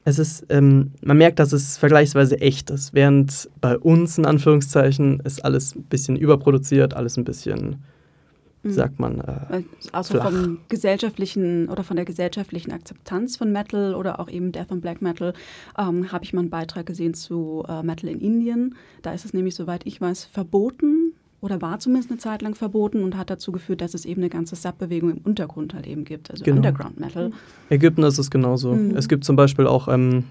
[0.06, 2.94] es ist, ähm, man merkt, dass es vergleichsweise echt ist.
[2.94, 7.78] Während bei uns, in Anführungszeichen, ist alles ein bisschen überproduziert, alles ein bisschen,
[8.62, 8.74] wie Mhm.
[8.74, 10.30] sagt man, äh, Äh, Also Flach.
[10.32, 15.02] vom gesellschaftlichen oder von der gesellschaftlichen Akzeptanz von Metal oder auch eben Death und Black
[15.02, 15.34] Metal
[15.78, 18.76] ähm, habe ich mal einen Beitrag gesehen zu äh, Metal in Indien.
[19.02, 23.04] Da ist es nämlich, soweit ich weiß, verboten oder war zumindest eine Zeit lang verboten
[23.04, 26.30] und hat dazu geführt, dass es eben eine ganze Subbewegung im Untergrund halt eben gibt,
[26.32, 26.58] also Genau.
[26.58, 27.32] Underground Metal.
[27.70, 28.74] Ägypten ist es genauso.
[28.74, 28.96] Mhm.
[28.96, 30.26] Es gibt zum Beispiel auch, ähm,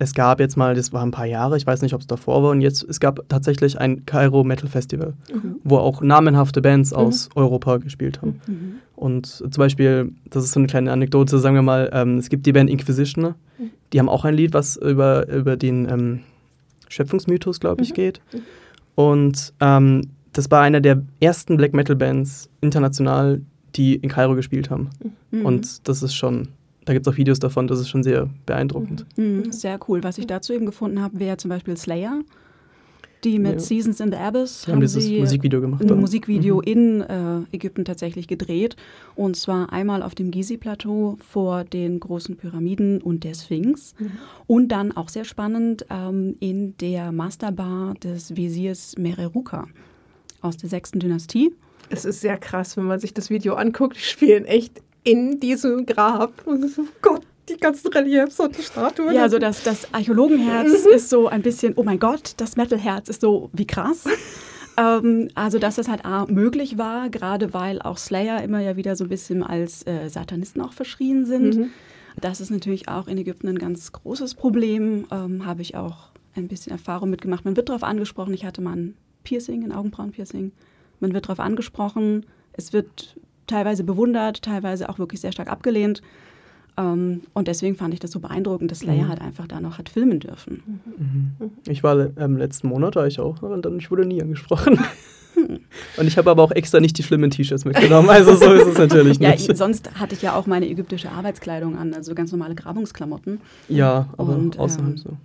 [0.00, 2.42] es gab jetzt mal, das war ein paar Jahre, ich weiß nicht, ob es davor
[2.42, 5.14] war, und jetzt, es gab tatsächlich ein Kairo Metal Festival,
[5.64, 8.40] wo auch namenhafte Bands aus Europa gespielt haben.
[8.46, 8.72] Mhm.
[8.94, 12.46] Und zum Beispiel, das ist so eine kleine Anekdote, sagen wir mal, ähm, es gibt
[12.46, 13.34] die Band Inquisition,
[13.92, 16.20] die haben auch ein Lied, was über, über den ähm,
[16.88, 18.20] Schöpfungsmythos, glaube ich, geht.
[18.94, 20.02] Und ähm,
[20.38, 23.42] das war einer der ersten Black Metal Bands international,
[23.74, 24.90] die in Kairo gespielt haben.
[25.32, 25.44] Mhm.
[25.44, 26.46] Und das ist schon,
[26.84, 29.04] da gibt es auch Videos davon, das ist schon sehr beeindruckend.
[29.16, 30.04] Mhm, sehr cool.
[30.04, 32.20] Was ich dazu eben gefunden habe, wäre zum Beispiel Slayer.
[33.24, 33.58] Die mit Ja.
[33.58, 35.82] Seasons in the Abyss Die haben dieses sie Musikvideo gemacht.
[35.82, 35.96] ein da.
[35.96, 36.62] Musikvideo Mhm.
[36.62, 38.76] in äh, Ägypten tatsächlich gedreht.
[39.16, 43.96] Und zwar einmal auf dem Gizi-Plateau vor den großen Pyramiden und der Sphinx.
[44.46, 49.66] Und dann auch sehr spannend ähm, in der Masterbar des Wesirs Mereruka
[50.40, 51.54] aus der sechsten Dynastie.
[51.90, 53.96] Es ist sehr krass, wenn man sich das Video anguckt.
[53.96, 56.46] Die spielen echt in diesem Grab.
[56.46, 59.14] Und so, Gott, die ganzen Reliefs und die Statuen.
[59.14, 63.22] Ja, also das, das Archäologenherz ist so ein bisschen, oh mein Gott, das Metalherz ist
[63.22, 64.04] so wie krass.
[64.76, 68.96] ähm, also, dass das halt A, möglich war, gerade weil auch Slayer immer ja wieder
[68.96, 71.56] so ein bisschen als äh, Satanisten auch verschrien sind.
[71.56, 71.70] Mhm.
[72.20, 75.06] Das ist natürlich auch in Ägypten ein ganz großes Problem.
[75.10, 77.44] Ähm, Habe ich auch ein bisschen Erfahrung mitgemacht.
[77.44, 78.94] Man wird darauf angesprochen, ich hatte mal ein
[79.28, 80.52] Piercing, ein Augenbrauenpiercing.
[81.00, 82.24] Man wird darauf angesprochen,
[82.54, 83.16] es wird
[83.46, 86.00] teilweise bewundert, teilweise auch wirklich sehr stark abgelehnt.
[86.78, 89.08] Ähm, und deswegen fand ich das so beeindruckend, dass Slayer Mhm.
[89.08, 90.80] halt einfach da noch hat filmen dürfen.
[90.98, 91.50] Mhm.
[91.68, 94.78] Ich war ähm, letzten Monat, war ich auch, und dann ich wurde nie angesprochen.
[95.98, 98.78] und ich habe aber auch extra nicht die schlimmen T-Shirts mitgenommen, also so ist es
[98.78, 99.48] natürlich Ja, nicht.
[99.48, 103.40] ich, sonst hatte ich ja auch meine ägyptische Arbeitskleidung an, also ganz normale Grabungsklamotten.
[103.68, 105.16] ja, aber Und, außerhalb ähm, so.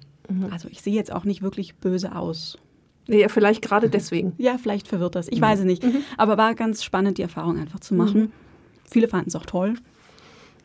[0.52, 2.58] Also ich sehe jetzt auch nicht wirklich böse aus.
[3.08, 4.34] Ja, vielleicht gerade deswegen.
[4.38, 5.28] Ja, vielleicht verwirrt das.
[5.28, 5.84] Ich weiß es nicht.
[6.18, 8.32] Aber war ganz spannend, die Erfahrung einfach zu machen.
[8.90, 9.76] Viele fanden es auch toll.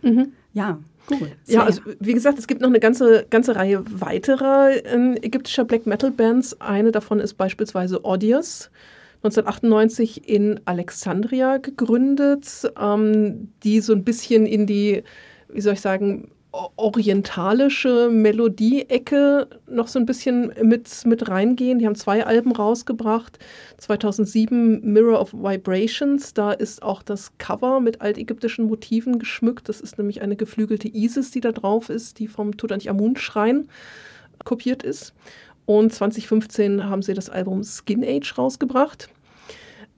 [0.02, 0.32] Mhm.
[0.52, 0.78] Ja,
[1.10, 1.32] cool.
[1.46, 5.86] Ja, also wie gesagt, es gibt noch eine ganze, ganze Reihe weiterer ähm, ägyptischer Black
[5.86, 6.60] Metal Bands.
[6.60, 8.70] Eine davon ist beispielsweise Odious.
[9.24, 15.02] 1998 in Alexandria gegründet, ähm, die so ein bisschen in die,
[15.48, 16.30] wie soll ich sagen,
[16.76, 21.78] orientalische Melodie-Ecke noch so ein bisschen mit, mit reingehen.
[21.78, 23.38] Die haben zwei Alben rausgebracht.
[23.78, 29.68] 2007 Mirror of Vibrations, da ist auch das Cover mit altägyptischen Motiven geschmückt.
[29.68, 33.68] Das ist nämlich eine geflügelte Isis, die da drauf ist, die vom Tutanchamun-Schrein
[34.44, 35.14] kopiert ist.
[35.66, 39.08] Und 2015 haben sie das Album Skin Age rausgebracht.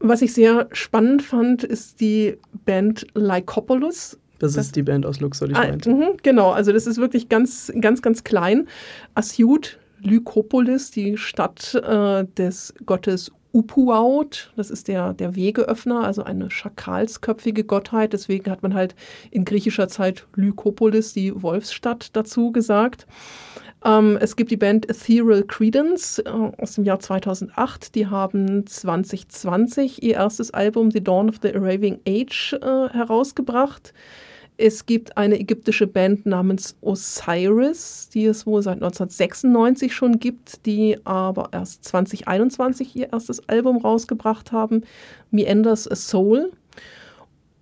[0.00, 4.18] Was ich sehr spannend fand, ist die Band Lycopolis.
[4.40, 5.90] Das, das- ist die Band aus Luxor, die ich Ah, meinte.
[5.90, 8.66] mhm, genau, also das ist wirklich ganz, ganz, ganz klein.
[9.14, 16.50] Asyut, Lykopolis, die Stadt äh, des Gottes Upuaut, das ist der, der Wegeöffner, also eine
[16.50, 18.12] schakalsköpfige Gottheit.
[18.12, 18.94] Deswegen hat man halt
[19.30, 23.06] in griechischer Zeit Lykopolis, die Wolfsstadt, dazu gesagt.
[23.84, 27.94] Ähm, es gibt die Band Ethereal Credence äh, aus dem Jahr 2008.
[27.94, 33.92] Die haben 2020 ihr erstes Album The Dawn of the Arabian Age äh, herausgebracht.
[34.62, 40.98] Es gibt eine ägyptische Band namens Osiris, die es wohl seit 1996 schon gibt, die
[41.04, 44.82] aber erst 2021 ihr erstes Album rausgebracht haben,
[45.30, 46.52] Meanders a Soul.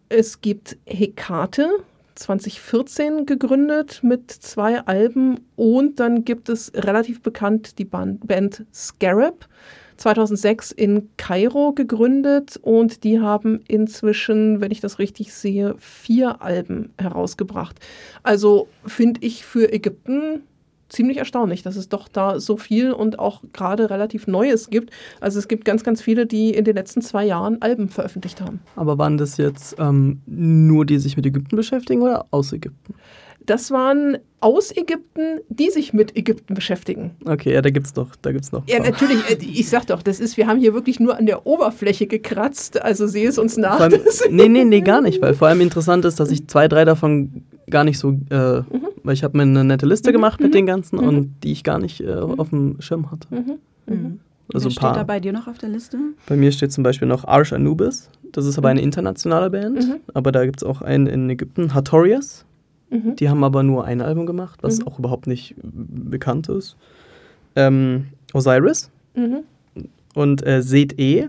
[0.08, 1.70] Es gibt Hekate,
[2.16, 5.38] 2014 gegründet mit zwei Alben.
[5.54, 9.46] Und dann gibt es relativ bekannt die Ban- Band Scarab,
[9.98, 16.92] 2006 in Kairo gegründet und die haben inzwischen, wenn ich das richtig sehe, vier Alben
[16.98, 17.78] herausgebracht.
[18.22, 20.42] Also finde ich für Ägypten
[20.88, 24.90] ziemlich erstaunlich, dass es doch da so viel und auch gerade relativ Neues gibt.
[25.20, 28.60] Also es gibt ganz, ganz viele, die in den letzten zwei Jahren Alben veröffentlicht haben.
[28.76, 32.94] Aber waren das jetzt ähm, nur die sich mit Ägypten beschäftigen oder aus Ägypten?
[33.48, 37.12] Das waren aus Ägypten, die sich mit Ägypten beschäftigen.
[37.24, 38.62] Okay, ja, da gibt's doch, da gibt's noch.
[38.68, 41.46] Ja, natürlich, äh, ich sag doch, das ist, wir haben hier wirklich nur an der
[41.46, 43.80] Oberfläche gekratzt, also sehe es uns nach.
[43.80, 46.84] Allem, nee, nee, nee, gar nicht, weil vor allem interessant ist, dass ich zwei, drei
[46.84, 48.62] davon gar nicht so, äh,
[49.02, 51.78] weil ich habe mir eine nette Liste gemacht mit den ganzen und die ich gar
[51.78, 53.28] nicht äh, auf dem Schirm hatte.
[53.30, 53.58] Mhm.
[53.86, 54.20] Mhm.
[54.52, 55.98] Also Wer ein steht da bei dir noch auf der Liste?
[56.26, 59.86] Bei mir steht zum Beispiel noch Arsh Anubis, Das ist aber eine internationale Band.
[59.86, 59.96] Mhm.
[60.14, 62.44] Aber da gibt es auch einen in Ägypten, Hatorius.
[62.90, 63.16] Mhm.
[63.16, 64.86] Die haben aber nur ein Album gemacht, was mhm.
[64.86, 66.76] auch überhaupt nicht bekannt ist.
[67.56, 69.40] Ähm, Osiris mhm.
[70.14, 71.28] und äh, Seht E.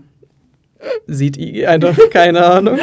[1.06, 1.66] Sieht I,
[2.10, 2.78] keine Ahnung.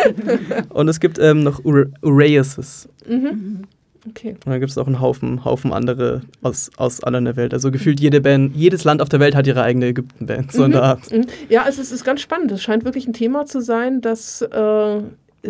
[0.69, 2.88] Und es gibt ähm, noch Ur Uraeus.
[3.07, 3.63] Mhm.
[4.09, 4.32] Okay.
[4.32, 7.53] Und dann gibt es auch einen Haufen, Haufen andere aus, aus aller der Welt.
[7.53, 10.65] Also gefühlt jede Band, jedes Land auf der Welt hat ihre eigene Ägypten-Band, so mhm.
[10.65, 11.11] in der Art.
[11.11, 11.25] Mhm.
[11.49, 12.51] Ja, also es ist ganz spannend.
[12.51, 15.01] Es scheint wirklich ein Thema zu sein, das äh,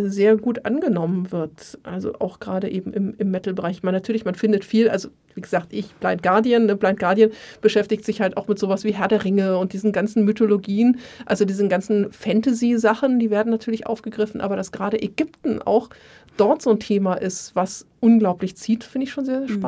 [0.05, 1.77] sehr gut angenommen wird.
[1.83, 3.83] Also auch gerade eben im, im Metal-Bereich.
[3.83, 7.31] Man natürlich, man findet viel, also wie gesagt, ich, Blind Guardian, ne, Blind Guardian
[7.61, 11.45] beschäftigt sich halt auch mit sowas wie Herr der Ringe und diesen ganzen Mythologien, also
[11.45, 15.89] diesen ganzen Fantasy-Sachen, die werden natürlich aufgegriffen, aber dass gerade Ägypten auch
[16.37, 19.61] dort so ein Thema ist, was unglaublich zieht, finde ich schon sehr, sehr mhm.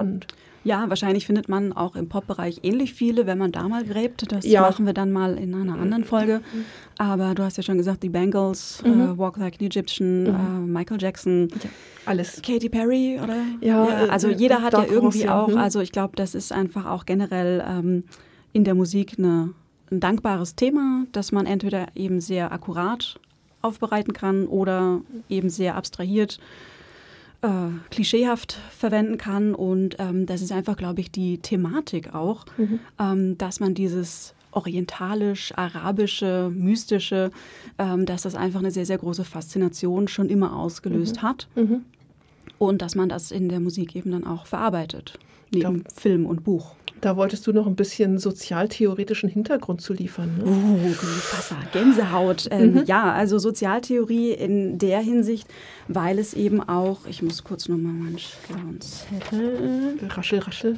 [0.64, 4.32] Ja, wahrscheinlich findet man auch im Pop-Bereich ähnlich viele, wenn man da mal gräbt.
[4.32, 4.62] Das ja.
[4.62, 6.42] machen wir dann mal in einer anderen Folge.
[6.98, 9.02] Aber du hast ja schon gesagt, die Bengals, mhm.
[9.02, 10.28] äh, Walk Like an Egyptian, mhm.
[10.28, 11.70] äh, Michael Jackson, ja,
[12.06, 12.42] alles.
[12.42, 13.38] Katy Perry, oder?
[13.62, 15.58] Ja, ja äh, also äh, jeder hat ja irgendwie Ross, auch, mhm.
[15.58, 18.04] also ich glaube, das ist einfach auch generell ähm,
[18.52, 19.54] in der Musik eine,
[19.92, 23.20] ein dankbares Thema, dass man entweder eben sehr akkurat
[23.62, 26.40] aufbereiten kann oder eben sehr abstrahiert,
[27.42, 27.48] äh,
[27.90, 29.56] klischeehaft verwenden kann.
[29.56, 32.80] Und ähm, das ist einfach, glaube ich, die Thematik auch, mhm.
[33.00, 37.32] ähm, dass man dieses orientalisch, arabische, mystische,
[37.78, 41.22] ähm, dass das einfach eine sehr, sehr große Faszination schon immer ausgelöst mhm.
[41.22, 41.48] hat.
[41.56, 41.82] Mhm.
[42.58, 45.18] Und dass man das in der Musik eben dann auch verarbeitet,
[45.52, 46.76] neben glaub, Film und Buch.
[47.02, 50.38] Da wolltest du noch ein bisschen sozialtheoretischen Hintergrund zu liefern.
[50.38, 50.44] Ne?
[50.46, 50.94] Uh,
[51.32, 52.48] Passa, Gänsehaut.
[52.52, 52.84] Ähm, mhm.
[52.86, 55.48] Ja, also Sozialtheorie in der Hinsicht,
[55.88, 59.98] weil es eben auch, ich muss kurz nochmal meinen Zettel.
[60.10, 60.78] Raschel, raschel.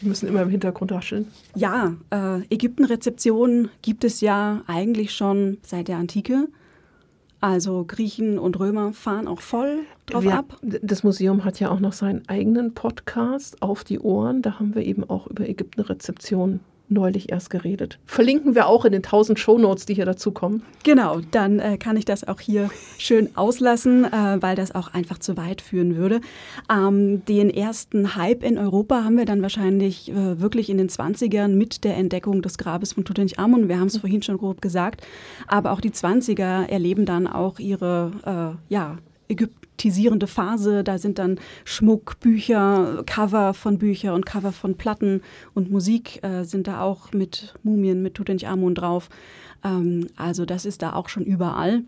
[0.00, 1.28] Wir müssen immer im Hintergrund rascheln.
[1.54, 6.48] Ja, äh, Ägyptenrezeption gibt es ja eigentlich schon seit der Antike.
[7.40, 10.58] Also Griechen und Römer fahren auch voll drauf wir, ab.
[10.62, 14.42] Das Museum hat ja auch noch seinen eigenen Podcast auf die Ohren.
[14.42, 16.60] Da haben wir eben auch über Ägyptenrezeption
[16.90, 17.98] neulich erst geredet.
[18.06, 20.62] Verlinken wir auch in den 1000 Shownotes, die hier dazukommen.
[20.82, 25.18] Genau, dann äh, kann ich das auch hier schön auslassen, äh, weil das auch einfach
[25.18, 26.20] zu weit führen würde.
[26.70, 31.48] Ähm, den ersten Hype in Europa haben wir dann wahrscheinlich äh, wirklich in den 20ern
[31.48, 33.68] mit der Entdeckung des Grabes von Tutanchamun.
[33.68, 35.06] Wir haben es vorhin schon grob gesagt.
[35.46, 40.84] Aber auch die 20er erleben dann auch ihre äh, ja, Ägypten ästhetisierende Phase.
[40.84, 45.22] Da sind dann Schmuck, Bücher, Cover von Büchern und Cover von Platten
[45.54, 49.08] und Musik äh, sind da auch mit Mumien, mit Tutanchamun drauf.
[49.64, 51.82] Ähm, also das ist da auch schon überall.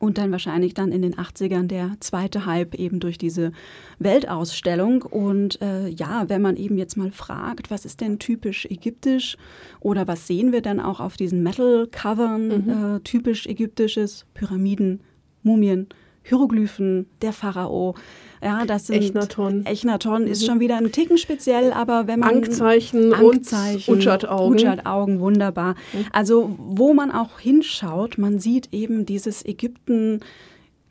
[0.00, 3.52] Und dann wahrscheinlich dann in den 80ern der zweite Hype eben durch diese
[4.00, 5.02] Weltausstellung.
[5.02, 9.36] Und äh, ja, wenn man eben jetzt mal fragt, was ist denn typisch ägyptisch
[9.80, 12.96] oder was sehen wir dann auch auf diesen Metal-Covern mhm.
[12.96, 15.00] äh, typisch ägyptisches, Pyramiden,
[15.42, 15.88] Mumien,
[16.24, 17.94] Hieroglyphen, der Pharao.
[18.42, 19.64] Ja, das sind Echnaton.
[19.66, 20.28] Echnaton mhm.
[20.28, 24.52] ist schon wieder ein Ticken speziell, aber wenn man Ankzeichen, Ankzeichen und Utschat-Augen.
[24.54, 25.74] Utschat-Augen, wunderbar.
[25.92, 26.06] Mhm.
[26.12, 30.20] Also wo man auch hinschaut, man sieht eben dieses Ägypten,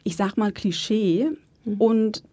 [0.04, 1.32] ich sag mal Klischee
[1.66, 1.76] mhm.
[1.78, 2.24] und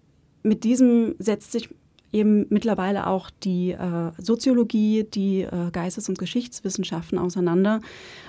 [0.43, 1.71] mit diesem setzt sich
[2.13, 7.81] eben mittlerweile auch die äh, Soziologie, die äh, Geistes- und Geschichtswissenschaften auseinander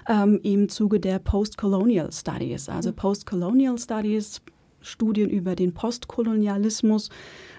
[0.07, 2.69] ähm, im Zuge der Postcolonial Studies.
[2.69, 2.95] Also mhm.
[2.95, 4.41] Postcolonial Studies
[4.81, 7.09] Studien über den Postkolonialismus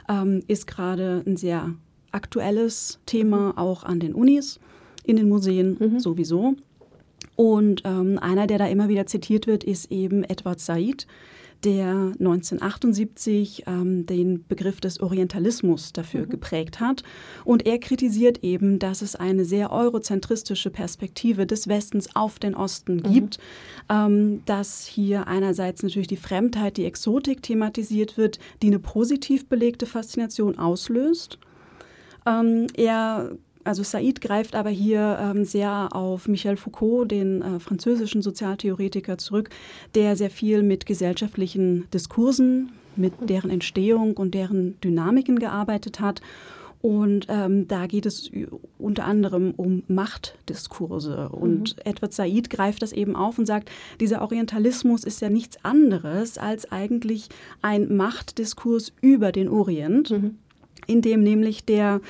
[0.08, 1.74] ähm, ist gerade ein sehr
[2.10, 4.60] aktuelles Thema, auch an den Unis,
[5.04, 6.00] in den Museen mhm.
[6.00, 6.54] sowieso.
[7.36, 11.06] Und ähm, einer, der da immer wieder zitiert wird, ist eben Edward Said,
[11.64, 16.30] der 1978 ähm, den Begriff des Orientalismus dafür mhm.
[16.30, 17.02] geprägt hat.
[17.44, 22.96] Und er kritisiert eben, dass es eine sehr eurozentristische Perspektive des Westens auf den Osten
[22.96, 23.12] mhm.
[23.12, 23.38] gibt,
[23.88, 29.86] ähm, dass hier einerseits natürlich die Fremdheit, die Exotik thematisiert wird, die eine positiv belegte
[29.86, 31.38] Faszination auslöst.
[32.26, 33.32] Ähm, er
[33.64, 39.50] also Said greift aber hier ähm, sehr auf Michel Foucault, den äh, französischen Sozialtheoretiker, zurück,
[39.94, 46.20] der sehr viel mit gesellschaftlichen Diskursen, mit deren Entstehung und deren Dynamiken gearbeitet hat.
[46.82, 48.30] Und ähm, da geht es
[48.76, 51.28] unter anderem um Machtdiskurse.
[51.28, 51.82] Und mhm.
[51.84, 56.70] Edward Said greift das eben auf und sagt, dieser Orientalismus ist ja nichts anderes als
[56.72, 57.28] eigentlich
[57.62, 60.38] ein Machtdiskurs über den Orient, mhm.
[60.88, 62.00] in dem nämlich der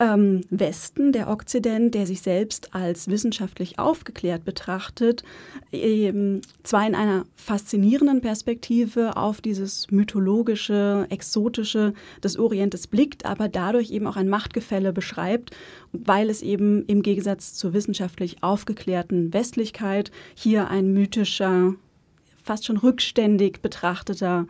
[0.00, 5.24] ähm, Westen, der Okzident, der sich selbst als wissenschaftlich aufgeklärt betrachtet,
[5.72, 13.90] eben zwar in einer faszinierenden Perspektive auf dieses mythologische, exotische des Orientes blickt, aber dadurch
[13.90, 15.50] eben auch ein Machtgefälle beschreibt,
[15.92, 21.74] weil es eben im Gegensatz zur wissenschaftlich aufgeklärten Westlichkeit hier ein mythischer
[22.48, 24.46] fast schon rückständig betrachteter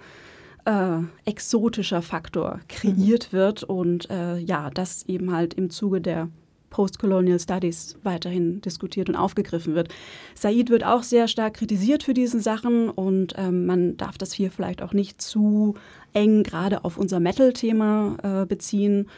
[0.69, 3.37] äh, exotischer Faktor kreiert mhm.
[3.37, 6.29] wird und äh, ja, das eben halt im Zuge der
[6.69, 9.89] Postcolonial Studies weiterhin diskutiert und aufgegriffen wird.
[10.35, 14.51] Said wird auch sehr stark kritisiert für diese Sachen und ähm, man darf das hier
[14.51, 15.75] vielleicht auch nicht zu
[16.13, 19.09] eng gerade auf unser Metal-Thema äh, beziehen,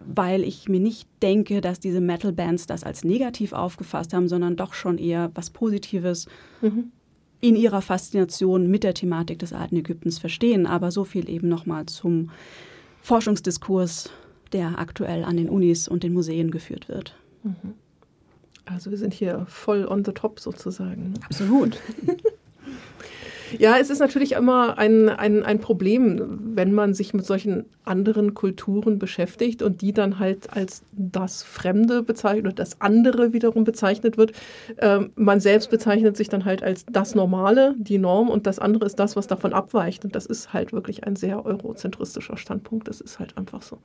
[0.00, 4.74] weil ich mir nicht denke, dass diese Metal-Bands das als negativ aufgefasst haben, sondern doch
[4.74, 6.26] schon eher was Positives.
[6.60, 6.92] Mhm
[7.40, 10.66] in ihrer Faszination mit der Thematik des alten Ägyptens verstehen.
[10.66, 12.30] Aber so viel eben nochmal zum
[13.02, 14.10] Forschungsdiskurs,
[14.52, 17.16] der aktuell an den Unis und den Museen geführt wird.
[17.42, 17.74] Mhm.
[18.66, 21.14] Also wir sind hier voll on the top sozusagen.
[21.24, 21.78] Absolut.
[23.58, 28.34] Ja, es ist natürlich immer ein, ein, ein Problem, wenn man sich mit solchen anderen
[28.34, 34.16] Kulturen beschäftigt und die dann halt als das Fremde bezeichnet oder das andere wiederum bezeichnet
[34.16, 34.32] wird.
[34.78, 38.86] Ähm, man selbst bezeichnet sich dann halt als das Normale, die Norm und das andere
[38.86, 40.04] ist das, was davon abweicht.
[40.04, 42.88] Und das ist halt wirklich ein sehr eurozentristischer Standpunkt.
[42.88, 43.78] Das ist halt einfach so.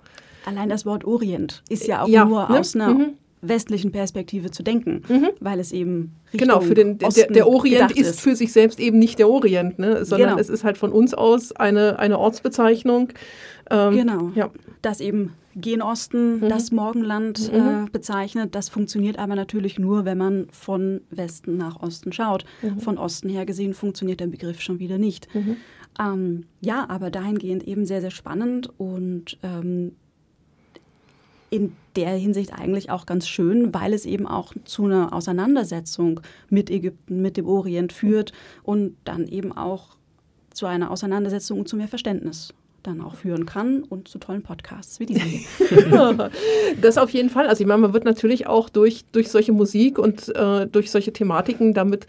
[0.46, 2.60] Allein das Wort Orient ist ja auch ja, nur ne?
[2.60, 5.30] aus einer mhm westlichen Perspektive zu denken, mhm.
[5.40, 8.80] weil es eben Richtung genau für den der, der Orient ist, ist, für sich selbst
[8.80, 10.04] eben nicht der Orient, ne?
[10.06, 10.42] sondern genau.
[10.42, 13.10] es ist halt von uns aus eine eine Ortsbezeichnung.
[13.70, 14.32] Ähm, genau.
[14.36, 14.50] Ja.
[14.82, 16.50] Das eben gen Osten, mhm.
[16.50, 17.92] das Morgenland äh, mhm.
[17.92, 18.56] bezeichnet.
[18.56, 22.46] Das funktioniert aber natürlich nur, wenn man von Westen nach Osten schaut.
[22.62, 22.80] Mhm.
[22.80, 25.34] Von Osten her gesehen funktioniert der Begriff schon wieder nicht.
[25.34, 25.58] Mhm.
[26.00, 29.94] Ähm, ja, aber dahingehend eben sehr, sehr spannend und ähm,
[31.50, 36.70] in der Hinsicht eigentlich auch ganz schön, weil es eben auch zu einer Auseinandersetzung mit
[36.70, 38.34] Ägypten, mit dem Orient führt
[38.64, 39.98] und dann eben auch
[40.54, 45.00] zu einer Auseinandersetzung und zu mehr Verständnis dann auch führen kann und zu tollen Podcasts
[45.00, 45.46] wie diesen.
[46.82, 47.48] das auf jeden Fall.
[47.48, 51.12] Also ich meine, man wird natürlich auch durch, durch solche Musik und äh, durch solche
[51.12, 52.08] Thematiken damit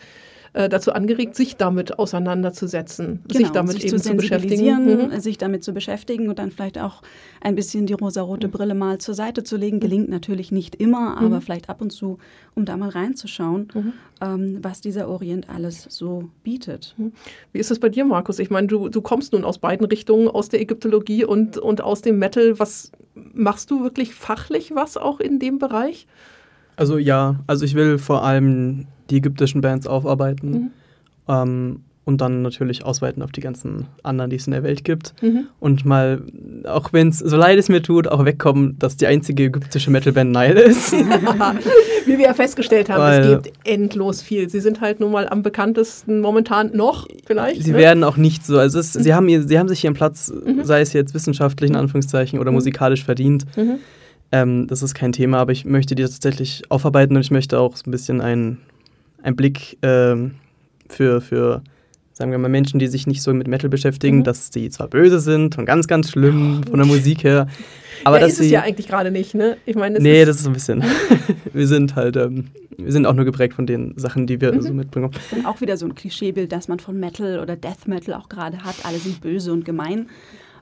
[0.53, 5.11] äh, dazu angeregt, sich damit auseinanderzusetzen, genau, sich damit sich eben zu, zu beschäftigen.
[5.11, 5.21] Mhm.
[5.21, 7.03] Sich damit zu beschäftigen und dann vielleicht auch
[7.41, 8.53] ein bisschen die rosarote mhm.
[8.53, 9.79] Brille mal zur Seite zu legen.
[9.79, 11.43] Gelingt natürlich nicht immer, aber mhm.
[11.43, 12.19] vielleicht ab und zu,
[12.55, 13.93] um da mal reinzuschauen, mhm.
[14.21, 16.95] ähm, was dieser Orient alles so bietet.
[16.99, 17.13] Mhm.
[17.53, 18.41] Wie ist es bei dir, Markus?
[18.41, 22.03] Ich meine, du, du kommst nun aus beiden Richtungen, aus der Ägyptologie und, und aus
[22.03, 22.59] dem Metal.
[22.59, 26.07] Was machst du wirklich fachlich was auch in dem Bereich?
[26.77, 30.71] Also ja, also ich will vor allem die ägyptischen Bands aufarbeiten mhm.
[31.29, 31.81] ähm,
[32.11, 35.15] und dann natürlich ausweiten auf die ganzen anderen, die es in der Welt gibt.
[35.23, 35.47] Mhm.
[35.61, 36.23] Und mal,
[36.65, 40.33] auch wenn es so leid es mir tut, auch wegkommen, dass die einzige ägyptische Metalband
[40.33, 40.93] Nile ist.
[42.07, 44.49] Wie wir ja festgestellt haben, Weil, es gibt endlos viel.
[44.49, 47.63] Sie sind halt nun mal am bekanntesten momentan noch, vielleicht.
[47.63, 47.79] Sie ne?
[47.79, 49.03] werden auch nicht so, also es, mhm.
[49.03, 50.65] sie, haben ihr, sie haben sich ihren Platz, mhm.
[50.65, 52.57] sei es jetzt wissenschaftlich in Anführungszeichen oder mhm.
[52.57, 53.45] musikalisch verdient.
[53.57, 53.77] Mhm.
[54.33, 57.77] Ähm, das ist kein Thema, aber ich möchte die tatsächlich aufarbeiten und ich möchte auch
[57.77, 58.59] so ein bisschen ein
[59.23, 60.37] ein Blick ähm,
[60.89, 61.63] für, für,
[62.13, 64.25] sagen wir mal, Menschen, die sich nicht so mit Metal beschäftigen, mhm.
[64.25, 67.47] dass sie zwar böse sind und ganz, ganz schlimm von der Musik her.
[68.05, 69.57] Aber ja, dass ist sie, es ja eigentlich gerade nicht, ne?
[69.67, 70.85] Ich meine, das nee, ist das ist ein bisschen.
[71.53, 72.47] wir sind halt, ähm,
[72.77, 74.63] wir sind auch nur geprägt von den Sachen, die wir mhm.
[74.63, 75.11] so mitbringen.
[75.31, 78.65] Und auch wieder so ein Klischeebild, das man von Metal oder Death Metal auch gerade
[78.65, 78.77] hat.
[78.85, 80.09] Alle sind böse und gemein.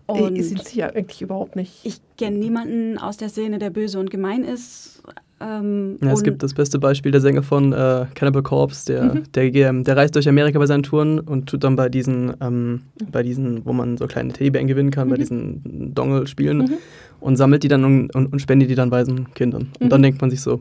[0.06, 1.80] Und sind sie ja eigentlich überhaupt nicht.
[1.84, 5.02] Ich kenne niemanden aus der Szene, der böse und gemein ist.
[5.41, 9.22] Ähm, ja, es gibt das beste Beispiel, der Sänger von äh, Cannibal Corpse, der, mhm.
[9.34, 12.82] der, der, der, reist durch Amerika bei seinen Touren und tut dann bei diesen, ähm,
[13.12, 15.12] bei diesen, wo man so kleine Teddybären gewinnen kann, mhm.
[15.12, 16.74] bei diesen Dongle-Spielen mhm.
[17.20, 19.68] und sammelt die dann und, und, und, spendet die dann weisen Kindern.
[19.78, 20.05] Und dann mhm.
[20.05, 20.61] denkt man sich so,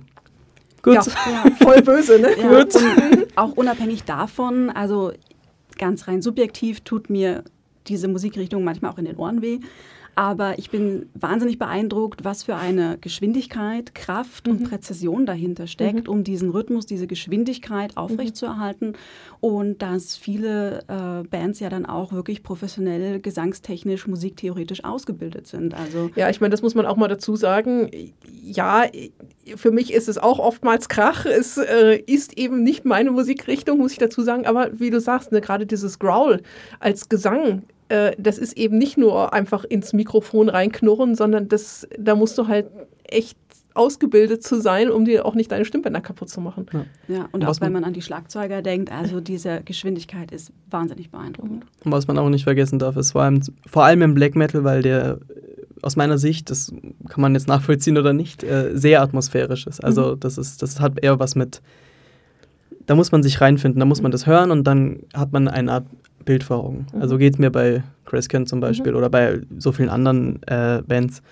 [0.84, 0.96] gut.
[0.96, 1.02] Ja,
[1.46, 2.30] ja voll böse, ne?
[2.40, 2.76] Ja, gut.
[3.36, 5.12] auch unabhängig davon, also
[5.80, 7.44] ganz rein subjektiv tut mir
[7.88, 9.60] diese Musikrichtung manchmal auch in den Ohren weh.
[10.18, 14.54] Aber ich bin wahnsinnig beeindruckt, was für eine Geschwindigkeit, Kraft mhm.
[14.54, 16.12] und Präzision dahinter steckt, mhm.
[16.14, 17.98] um diesen Rhythmus, diese Geschwindigkeit mhm.
[17.98, 18.94] aufrechtzuerhalten.
[19.42, 25.76] Und dass viele äh, Bands ja dann auch wirklich professionell gesangstechnisch, musiktheoretisch ausgebildet sind.
[25.76, 27.92] Also ja, ich meine, das muss man auch mal dazu sagen.
[28.42, 28.86] Ja,
[29.56, 31.28] für mich ist es auch oftmals Krach.
[31.28, 34.48] Es äh, ist eben nicht meine Musikrichtung, muss ich dazu sagen.
[34.48, 36.42] Aber wie du sagst, ne, gerade dieses Growl
[36.80, 42.16] als Gesang äh, das ist eben nicht nur einfach ins Mikrofon reinknurren, sondern das, da
[42.16, 42.68] musst du halt
[43.04, 43.38] echt
[43.78, 46.66] ausgebildet zu sein, um dir auch nicht deine Stimmbänder kaputt zu machen.
[46.74, 51.12] Ja, ja und, auch wenn man an die Schlagzeuger denkt, also diese Geschwindigkeit ist wahnsinnig
[51.12, 51.66] beeindruckend.
[51.86, 54.64] Und was man auch nicht vergessen darf, ist vor allem, vor allem im Black Metal,
[54.64, 55.20] weil der
[55.84, 56.74] aus meiner Sicht, das
[57.08, 59.84] kann man jetzt nachvollziehen oder nicht, äh, sehr atmosphärisch ist.
[59.84, 60.20] Also mhm.
[60.20, 61.62] das ist, das hat eher was mit,
[62.88, 65.72] da muss man sich reinfinden, da muss man das hören und dann hat man eine
[65.72, 65.86] Art
[66.28, 66.86] Bild vor Augen.
[66.94, 67.02] Mhm.
[67.02, 68.98] Also geht es mir bei Crescent zum Beispiel mhm.
[69.00, 71.24] oder bei so vielen anderen äh, Bands,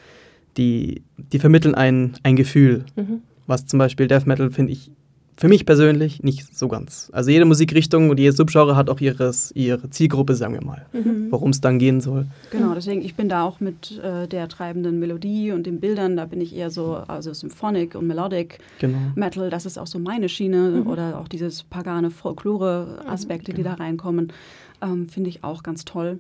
[0.57, 2.85] die, die vermitteln ein, ein Gefühl.
[2.95, 3.21] Mhm.
[3.45, 4.89] Was zum Beispiel Death Metal, finde ich,
[5.37, 7.09] für mich persönlich nicht so ganz.
[7.11, 11.27] Also jede Musikrichtung und jede Subgenre hat auch ihres, ihre Zielgruppe, sagen wir mal, Mhm.
[11.29, 12.25] worum es dann gehen soll.
[12.51, 16.23] Genau, deswegen, ich bin da auch mit äh, der treibenden Melodie und den Bildern, da
[16.25, 18.97] bin ich eher so, also Symphonic und Melodic Genau.
[19.15, 20.87] Metal, das ist auch so meine Schiene Mhm.
[20.87, 23.83] oder auch dieses pagane Folklore-Aspekte, die da genau.
[23.83, 24.31] reinkommen,
[24.81, 26.19] ähm, finde ich auch ganz toll.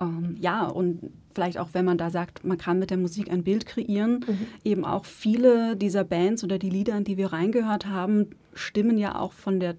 [0.00, 1.00] Ähm, ja, und
[1.34, 4.38] vielleicht auch, wenn man da sagt, man kann mit der Musik ein Bild kreieren, Mhm.
[4.64, 9.18] eben auch viele dieser Bands oder die Lieder, in die wir reingehört haben, stimmen ja
[9.18, 9.76] auch von der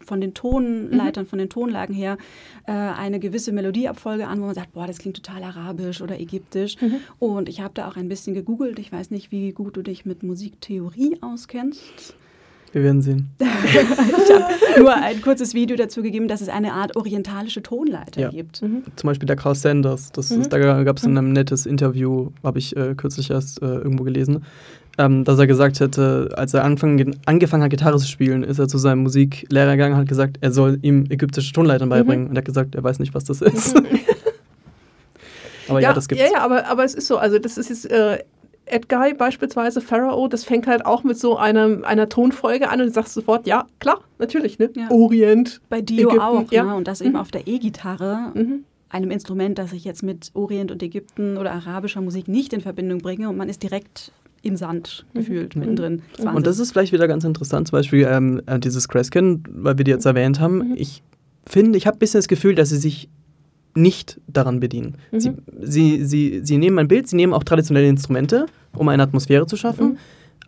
[0.00, 1.28] von den Tonleitern, Mhm.
[1.28, 2.16] von den Tonlagen her
[2.66, 6.80] äh, eine gewisse Melodieabfolge an, wo man sagt, boah, das klingt total arabisch oder ägyptisch.
[6.80, 6.94] Mhm.
[7.18, 8.78] Und ich habe da auch ein bisschen gegoogelt.
[8.78, 12.14] Ich weiß nicht, wie gut du dich mit Musiktheorie auskennst.
[12.72, 13.30] Wir werden sehen.
[13.40, 18.28] Ich habe nur ein kurzes Video dazu gegeben, dass es eine Art orientalische Tonleiter Ja.
[18.30, 18.62] gibt.
[18.62, 18.82] Mhm.
[18.94, 20.12] Zum Beispiel der Carl Sanders.
[20.12, 20.42] Das Mhm.
[20.42, 24.44] ist, da gab es ein nettes Interview, habe ich äh, kürzlich erst äh, irgendwo gelesen,
[24.98, 28.68] ähm, dass er gesagt hätte, als er anfang, angefangen hat, Gitarre zu spielen, ist er
[28.68, 32.28] zu seinem Musiklehrer gegangen und hat gesagt, er soll ihm ägyptische Tonleitern beibringen.
[32.28, 33.74] Und er hat gesagt, er weiß nicht, was das ist.
[35.68, 36.24] Aber ja, das gibt's.
[36.24, 37.18] Ja, ja, aber, aber es ist so.
[37.18, 37.90] Also, das ist jetzt.
[37.90, 38.18] Äh,
[38.70, 42.92] Edguy beispielsweise, Pharaoh, das fängt halt auch mit so einem, einer Tonfolge an und du
[42.92, 44.70] sagst sofort, ja, klar, natürlich, ne?
[44.76, 44.90] Ja.
[44.90, 45.60] Orient.
[45.68, 46.64] Bei Dio Ägypten, auch, ja.
[46.64, 46.74] ne?
[46.74, 47.16] und das eben Mhm.
[47.16, 48.64] auf der E-Gitarre, Mhm.
[48.90, 52.98] einem Instrument, das ich jetzt mit Orient und Ägypten oder arabischer Musik nicht in Verbindung
[52.98, 54.12] bringe und man ist direkt
[54.42, 55.60] im Sand gefühlt, Mhm.
[55.60, 56.02] mittendrin.
[56.16, 59.76] Das Und das ist vielleicht wieder ganz interessant, zum Beispiel ähm, äh, dieses Kreskin, weil
[59.78, 60.58] wir die jetzt erwähnt haben.
[60.70, 60.74] Mhm.
[60.76, 61.02] Ich
[61.46, 63.08] finde, ich habe ein bisschen das Gefühl, dass sie sich
[63.74, 64.96] nicht daran bedienen.
[65.12, 65.20] Mhm.
[65.20, 68.46] Sie, sie, sie, sie nehmen ein Bild, sie nehmen auch traditionelle Instrumente,
[68.78, 69.98] um eine Atmosphäre zu schaffen, Mhm.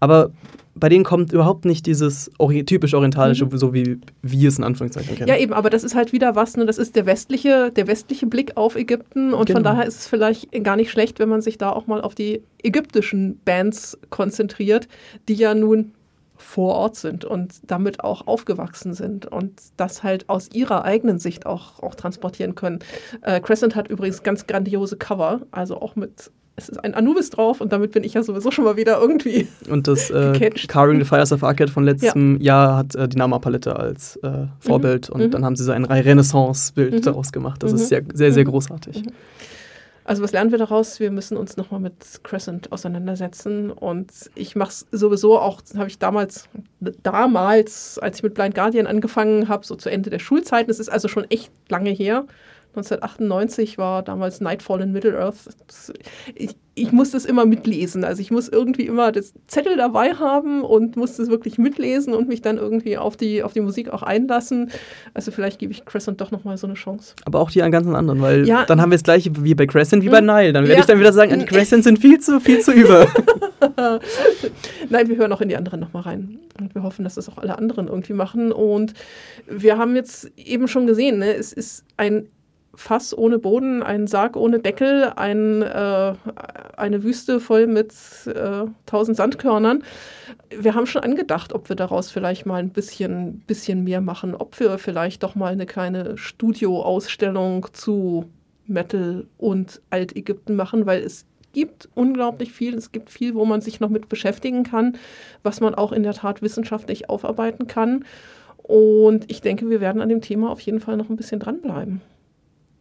[0.00, 0.30] aber
[0.76, 2.30] bei denen kommt überhaupt nicht dieses
[2.64, 5.28] typisch orientalische, so wie wir es in Anführungszeichen kennen.
[5.28, 5.34] Mhm.
[5.36, 6.64] Ja, eben, aber das ist halt wieder was, ne?
[6.64, 9.70] das ist der westliche, der westliche Blick auf Ägypten und von Genau.
[9.70, 12.42] daher ist es vielleicht gar nicht schlecht, wenn man sich da auch mal auf die
[12.62, 14.86] ägyptischen Bands konzentriert,
[15.28, 15.92] die ja nun
[16.36, 21.44] vor Ort sind und damit auch aufgewachsen sind und das halt aus ihrer eigenen Sicht
[21.44, 22.78] auch, auch transportieren können.
[23.22, 26.30] Äh, Crescent hat übrigens ganz grandiose Cover, also auch mit,
[26.62, 29.48] es ist ein Anubis drauf und damit bin ich ja sowieso schon mal wieder irgendwie
[29.68, 30.50] Und das äh.
[30.68, 35.10] Carving the Fires of Arcade von letztem Jahr hat äh, die Nama-Palette als äh, Vorbild
[35.10, 35.30] und Mhm.
[35.30, 37.02] dann haben sie so ein Renaissance-Bild Mhm.
[37.02, 37.62] daraus gemacht.
[37.62, 37.78] Das Mhm.
[37.78, 38.50] ist sehr, sehr, sehr Mhm.
[38.50, 39.04] großartig.
[39.04, 39.10] Mhm.
[40.04, 40.98] Also was lernen wir daraus?
[40.98, 41.94] Wir müssen uns nochmal mit
[42.24, 43.70] Crescent auseinandersetzen.
[43.70, 46.48] Und ich mache es sowieso auch, habe ich damals,
[47.04, 50.88] damals, als ich mit Blind Guardian angefangen habe, so zu Ende der Schulzeiten, es ist
[50.88, 52.24] also schon echt lange her.
[52.76, 55.36] 1998 war damals Nightfall in Middle-earth.
[56.34, 58.04] Ich, ich muss das immer mitlesen.
[58.04, 62.28] Also ich muss irgendwie immer das Zettel dabei haben und muss das wirklich mitlesen und
[62.28, 64.70] mich dann irgendwie auf die, auf die Musik auch einlassen.
[65.14, 67.14] Also vielleicht gebe ich Crescent doch nochmal so eine Chance.
[67.24, 68.64] Aber auch die an ganz anderen, weil Ja.
[68.64, 70.28] dann haben wir das gleiche wie bei Crescent wie bei Mhm.
[70.28, 70.52] Nile.
[70.52, 70.80] Dann werde Ja.
[70.80, 73.08] ich dann wieder sagen, die Crescent sind viel zu, viel zu über.
[74.88, 76.38] Nein, wir hören auch in die anderen nochmal rein.
[76.58, 78.52] Und wir hoffen, dass das auch alle anderen irgendwie machen.
[78.52, 78.94] Und
[79.46, 82.28] wir haben jetzt eben schon gesehen, ne, es ist ein
[82.74, 86.14] Fass ohne Boden, ein Sarg ohne Deckel, ein, äh,
[86.76, 87.92] eine Wüste voll mit
[88.26, 89.82] äh, tausend Sandkörnern.
[90.56, 94.58] Wir haben schon angedacht, ob wir daraus vielleicht mal ein bisschen, bisschen mehr machen, ob
[94.60, 98.26] wir vielleicht doch mal eine kleine Studioausstellung zu
[98.66, 102.74] Metal und Altägypten machen, weil es gibt unglaublich viel.
[102.74, 104.96] Es gibt viel, wo man sich noch mit beschäftigen kann,
[105.42, 108.04] was man auch in der Tat wissenschaftlich aufarbeiten kann.
[108.62, 112.00] Und ich denke, wir werden an dem Thema auf jeden Fall noch ein bisschen dranbleiben.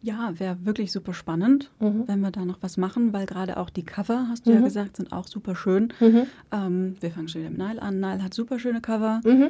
[0.02, 2.04] Ja, wäre wirklich super spannend, Mhm.
[2.06, 4.64] wenn wir da noch was machen, weil gerade auch die Cover, hast du ja Mhm.
[4.64, 5.92] gesagt, sind auch super schön.
[6.00, 6.22] Mhm.
[6.52, 8.00] Ähm, wir fangen schon wieder mit Nile an.
[8.00, 9.20] Nile hat super schöne Cover.
[9.24, 9.48] Mhm.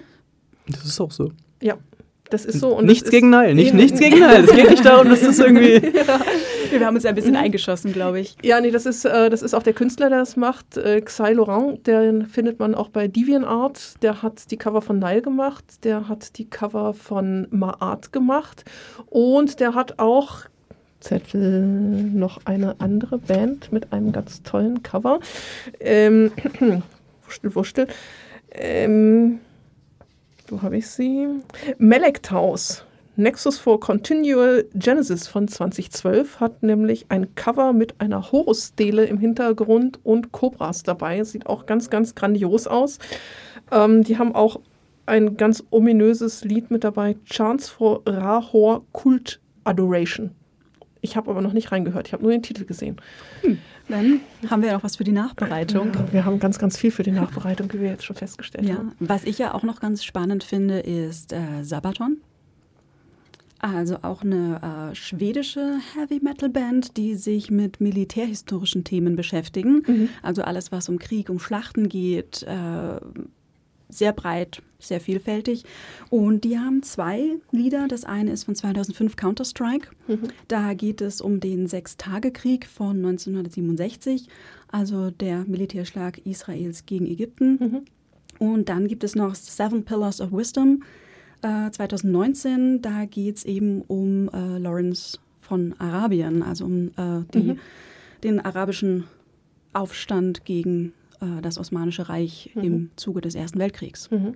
[0.68, 1.30] Das ist auch so.
[1.62, 1.76] Ja,
[2.30, 2.76] das ist so.
[2.76, 3.76] Und nichts gegen Nile, nicht, Ja.
[3.76, 4.38] nichts gegen Nile.
[4.44, 5.80] Es geht nicht darum, dass das irgendwie.
[6.70, 8.36] Wir haben uns ein bisschen eingeschossen, glaube ich.
[8.42, 10.76] Ja, nee, das ist, äh, das ist auch der Künstler, der das macht.
[10.76, 14.02] Äh, Xy Laurent, den findet man auch bei DeviantArt.
[14.02, 18.64] Der hat die Cover von Nile gemacht, der hat die Cover von Maat gemacht
[19.06, 20.42] und der hat auch
[21.00, 25.20] Zettel noch eine andere Band mit einem ganz tollen Cover.
[25.80, 26.30] Ähm,
[27.24, 27.86] wurstel, wurstel.
[28.52, 29.40] Ähm,
[30.48, 31.26] wo habe ich sie?
[31.78, 32.84] Melektaus.
[33.20, 40.00] Nexus for Continual Genesis von 2012 hat nämlich ein Cover mit einer Horusstele im Hintergrund
[40.02, 41.22] und Cobras dabei.
[41.24, 42.98] Sieht auch ganz, ganz grandios aus.
[43.70, 44.60] Ähm, die haben auch
[45.06, 50.30] ein ganz ominöses Lied mit dabei, Chance for Rahor Cult Adoration.
[51.02, 52.96] Ich habe aber noch nicht reingehört, ich habe nur den Titel gesehen.
[53.88, 55.92] Dann haben wir ja noch was für die Nachbereitung.
[55.94, 58.76] Ja, wir haben ganz, ganz viel für die Nachbereitung, wie wir jetzt schon festgestellt Ja,
[58.76, 58.92] haben.
[59.00, 62.18] was ich ja auch noch ganz spannend finde, ist äh, Sabaton.
[63.60, 69.82] Also auch eine äh, schwedische Heavy Metal Band, die sich mit militärhistorischen Themen beschäftigen.
[69.86, 70.08] Mhm.
[70.22, 73.00] Also alles, was um Krieg, um Schlachten geht, äh,
[73.90, 75.64] sehr breit, sehr vielfältig.
[76.08, 77.86] Und die haben zwei Lieder.
[77.86, 79.88] Das eine ist von 2005 Counter-Strike.
[80.08, 80.28] Mhm.
[80.48, 84.28] Da geht es um den Sechstagekrieg von 1967,
[84.68, 87.58] also der Militärschlag Israels gegen Ägypten.
[87.60, 87.80] Mhm.
[88.38, 90.82] Und dann gibt es noch Seven Pillars of Wisdom
[91.42, 92.82] äh, 2019.
[92.82, 97.58] Da geht es eben um äh, Lawrence von Arabien, also um äh, die, mhm.
[98.22, 99.04] den arabischen
[99.72, 102.62] Aufstand gegen äh, das Osmanische Reich mhm.
[102.62, 104.10] im Zuge des Ersten Weltkriegs.
[104.10, 104.34] Mhm.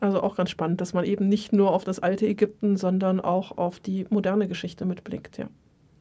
[0.00, 3.56] Also auch ganz spannend, dass man eben nicht nur auf das alte Ägypten, sondern auch
[3.56, 5.48] auf die moderne Geschichte mitblickt, ja.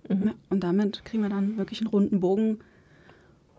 [0.09, 0.27] Mhm.
[0.27, 2.59] ja und damit kriegen wir dann wirklich einen runden Bogen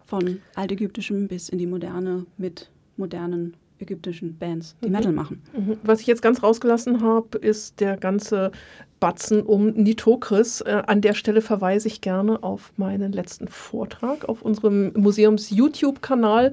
[0.04, 4.92] von altägyptischem bis in die Moderne mit modernen ägyptischen Bands, die mhm.
[4.92, 5.42] Metal machen.
[5.56, 5.78] Mhm.
[5.82, 8.50] Was ich jetzt ganz rausgelassen habe, ist der ganze
[9.00, 10.60] Batzen um Nitokris.
[10.60, 16.52] Äh, an der Stelle verweise ich gerne auf meinen letzten Vortrag auf unserem Museums-YouTube-Kanal.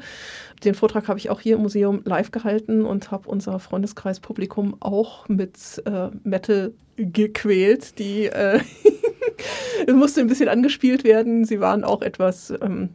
[0.63, 5.28] Den Vortrag habe ich auch hier im Museum live gehalten und habe unser Freundeskreispublikum auch
[5.28, 7.99] mit äh, Metal gequält.
[7.99, 8.59] Die äh,
[9.93, 11.45] musste ein bisschen angespielt werden.
[11.45, 12.89] Sie waren auch etwas ähm,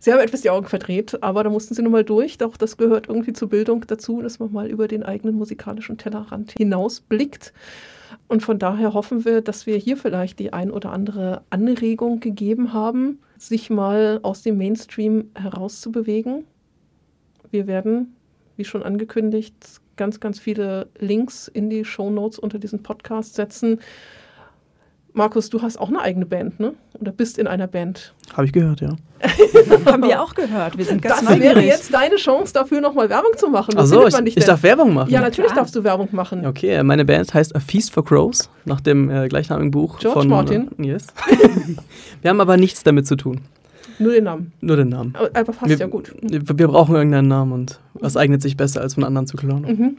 [0.00, 2.38] Sie haben etwas die Augen verdreht, aber da mussten sie nun mal durch.
[2.38, 6.52] Doch das gehört irgendwie zur Bildung dazu, dass man mal über den eigenen musikalischen Tellerrand
[6.52, 7.52] hinausblickt.
[8.28, 12.72] Und von daher hoffen wir, dass wir hier vielleicht die ein oder andere Anregung gegeben
[12.72, 16.44] haben, sich mal aus dem Mainstream herauszubewegen.
[17.50, 18.14] Wir werden,
[18.56, 19.54] wie schon angekündigt,
[19.96, 23.78] ganz, ganz viele Links in die Show Notes unter diesen Podcast setzen
[25.16, 26.74] Markus, du hast auch eine eigene Band, ne?
[27.00, 28.12] Oder bist in einer Band?
[28.32, 28.96] Habe ich gehört, ja.
[29.86, 30.76] Haben wir auch gehört.
[30.76, 33.78] Wir sind ganz Das wäre jetzt deine Chance, dafür nochmal Werbung zu machen.
[33.78, 35.10] Achso, ich, ich darf Werbung machen.
[35.10, 35.62] Ja, natürlich Klar.
[35.62, 36.44] darfst du Werbung machen.
[36.44, 40.28] Okay, meine Band heißt A Feast for Crows, nach dem äh, gleichnamigen Buch George von
[40.28, 40.68] Martin.
[40.78, 41.06] Äh, yes.
[42.20, 43.40] wir haben aber nichts damit zu tun.
[44.00, 44.52] Nur den Namen.
[44.60, 45.14] Nur den Namen.
[45.16, 46.12] Aber passt wir, ja gut.
[46.22, 49.62] Wir brauchen irgendeinen Namen und was eignet sich besser, als von anderen zu klauen.
[49.62, 49.96] Mhm.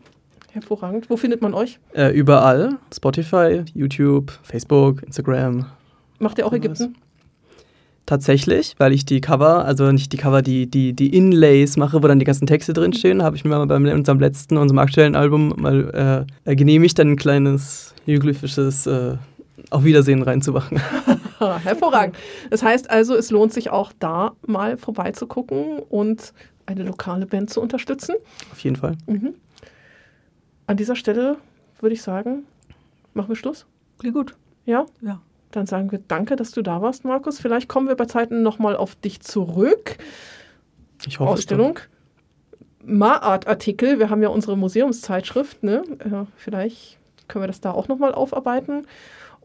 [0.55, 1.09] Hervorragend.
[1.09, 1.79] Wo findet man euch?
[1.93, 2.77] Äh, überall.
[2.93, 5.65] Spotify, YouTube, Facebook, Instagram.
[6.19, 6.95] Macht ihr auch Ägypten?
[8.05, 12.07] Tatsächlich, weil ich die Cover, also nicht die Cover, die, die, die Inlays mache, wo
[12.07, 15.53] dann die ganzen Texte drinstehen, habe ich mir mal bei unserem letzten, unserem aktuellen Album
[15.57, 19.17] mal äh, genehmigt, ein kleines hieroglyphisches äh,
[19.71, 20.79] Auf Wiedersehen reinzumachen.
[21.39, 22.15] Hervorragend.
[22.49, 26.31] Das heißt also, es lohnt sich auch da mal vorbeizugucken und
[26.65, 28.15] eine lokale Band zu unterstützen.
[28.53, 28.95] Auf jeden Fall.
[29.05, 29.33] Mhm.
[30.67, 31.37] An dieser Stelle
[31.79, 32.45] würde ich sagen,
[33.13, 33.65] machen wir Schluss.
[33.99, 34.35] Klingt gut.
[34.65, 34.85] Ja?
[35.01, 35.21] Ja.
[35.51, 37.39] Dann sagen wir danke, dass du da warst, Markus.
[37.39, 39.97] Vielleicht kommen wir bei Zeiten nochmal auf dich zurück.
[41.05, 41.31] Ich hoffe.
[41.31, 41.79] Ausstellung.
[42.83, 43.99] Maart-Artikel.
[43.99, 45.63] Wir haben ja unsere Museumszeitschrift.
[45.63, 45.83] Ne?
[46.09, 48.85] Ja, vielleicht können wir das da auch nochmal aufarbeiten.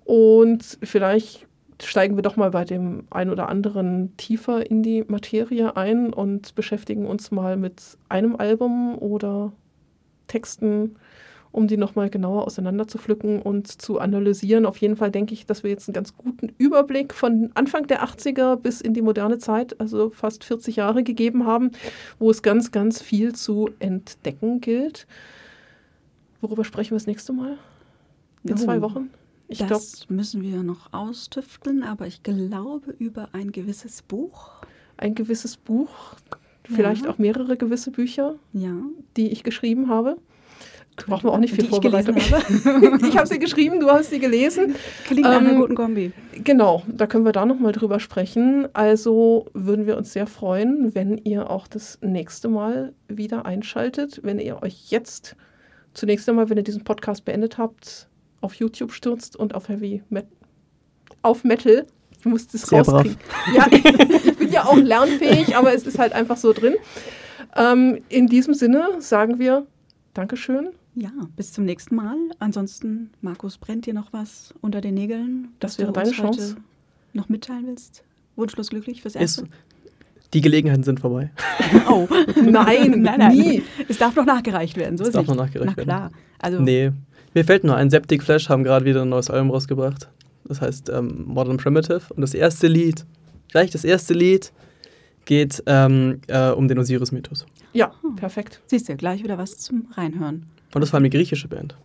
[0.04, 1.46] Und vielleicht
[1.80, 6.54] steigen wir doch mal bei dem einen oder anderen tiefer in die Materie ein und
[6.54, 9.52] beschäftigen uns mal mit einem Album oder
[10.26, 10.96] Texten,
[11.52, 14.66] um die nochmal genauer auseinanderzupflücken und zu analysieren.
[14.66, 18.04] Auf jeden Fall denke ich, dass wir jetzt einen ganz guten Überblick von Anfang der
[18.04, 21.72] 80er bis in die moderne Zeit, also fast 40 Jahre gegeben haben,
[22.18, 25.06] wo es ganz, ganz viel zu entdecken gilt.
[26.40, 27.58] Worüber sprechen wir das nächste Mal?
[28.44, 29.10] In oh, zwei Wochen?
[29.48, 34.52] Ich das glaub, müssen wir noch austüfteln, aber ich glaube über ein gewisses Buch.
[34.96, 35.90] Ein gewisses Buch,
[36.64, 37.10] vielleicht ja.
[37.10, 38.76] auch mehrere gewisse Bücher, ja.
[39.16, 40.18] die ich geschrieben habe.
[41.06, 42.16] Brauchen wir auch nicht viel Vorbereitung.
[42.16, 42.30] Ich,
[43.08, 44.74] ich habe sie geschrieben, du hast sie gelesen.
[45.06, 46.12] Klingt ähm, einer guten Kombi.
[46.44, 48.68] Genau, da können wir da nochmal drüber sprechen.
[48.72, 54.38] Also würden wir uns sehr freuen, wenn ihr auch das nächste Mal wieder einschaltet, wenn
[54.38, 55.36] ihr euch jetzt
[55.94, 58.08] zunächst einmal, wenn ihr diesen Podcast beendet habt,
[58.40, 60.30] auf YouTube stürzt und auf Heavy Metal,
[61.22, 61.86] auf Metal
[62.20, 63.16] ich musste es rauskriegen.
[63.54, 66.74] Ja, ich bin ja auch lernfähig, aber es ist halt einfach so drin.
[67.56, 69.66] Ähm, in diesem Sinne sagen wir
[70.12, 70.68] Dankeschön.
[71.00, 72.16] Ja, bis zum nächsten Mal.
[72.40, 75.48] Ansonsten, Markus, brennt dir noch was unter den Nägeln?
[75.58, 76.56] Das wäre deine Chance.
[77.14, 78.04] Noch mitteilen willst?
[78.36, 79.42] Wunschlos glücklich fürs Erste?
[79.44, 79.50] Ist,
[80.34, 81.30] die Gelegenheiten sind vorbei.
[81.88, 83.62] Oh, nein, nein, nein, nie.
[83.88, 86.10] Es darf noch nachgereicht werden, so es ist darf noch nachgereicht Na klar.
[86.38, 86.90] Also nee,
[87.32, 90.08] mir fällt nur ein, Septic Flash haben gerade wieder ein neues Album rausgebracht.
[90.44, 92.02] Das heißt ähm, Modern Primitive.
[92.12, 93.06] Und das erste Lied,
[93.52, 94.52] gleich das erste Lied,
[95.24, 97.46] geht ähm, äh, um den Osiris-Mythos.
[97.72, 98.16] Ja, hm.
[98.16, 98.60] perfekt.
[98.66, 100.46] Siehst du, gleich wieder was zum Reinhören.
[100.74, 101.76] Und das war eine griechische Band.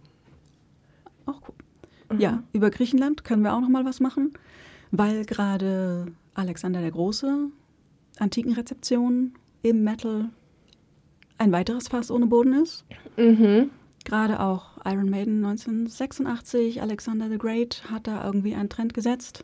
[1.26, 2.16] Auch cool.
[2.16, 2.20] Mhm.
[2.20, 4.34] Ja, über Griechenland können wir auch noch mal was machen,
[4.92, 7.50] weil gerade Alexander der Große,
[8.20, 9.34] Antikenrezeption
[9.64, 10.30] im Metal,
[11.38, 12.86] ein weiteres Fass ohne Boden ist.
[13.18, 13.72] Mhm.
[14.06, 19.44] Gerade auch Iron Maiden 1986, Alexander the Great hat da irgendwie einen Trend gesetzt.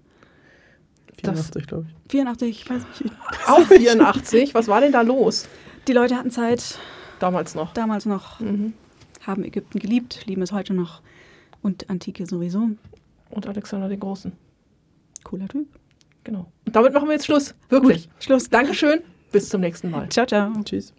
[1.17, 2.11] 84, glaube ich.
[2.11, 3.15] 84, ich weiß nicht.
[3.47, 4.55] Auch 84?
[4.55, 5.47] Was war denn da los?
[5.87, 6.79] Die Leute hatten Zeit,
[7.21, 7.73] Damals noch.
[7.73, 8.39] Damals noch.
[8.39, 8.73] Mhm.
[9.21, 11.01] Haben Ägypten geliebt, lieben es heute noch.
[11.61, 12.69] Und Antike sowieso.
[13.29, 14.31] Und Alexander den Großen.
[15.23, 15.67] Cooler Typ.
[16.23, 16.51] Genau.
[16.65, 17.55] Und damit machen wir jetzt Schluss.
[17.69, 18.09] Wirklich.
[18.19, 18.49] Schluss.
[18.49, 19.01] Dankeschön.
[19.31, 20.09] Bis zum nächsten Mal.
[20.09, 20.51] Ciao, ciao.
[20.63, 20.93] Tschüss.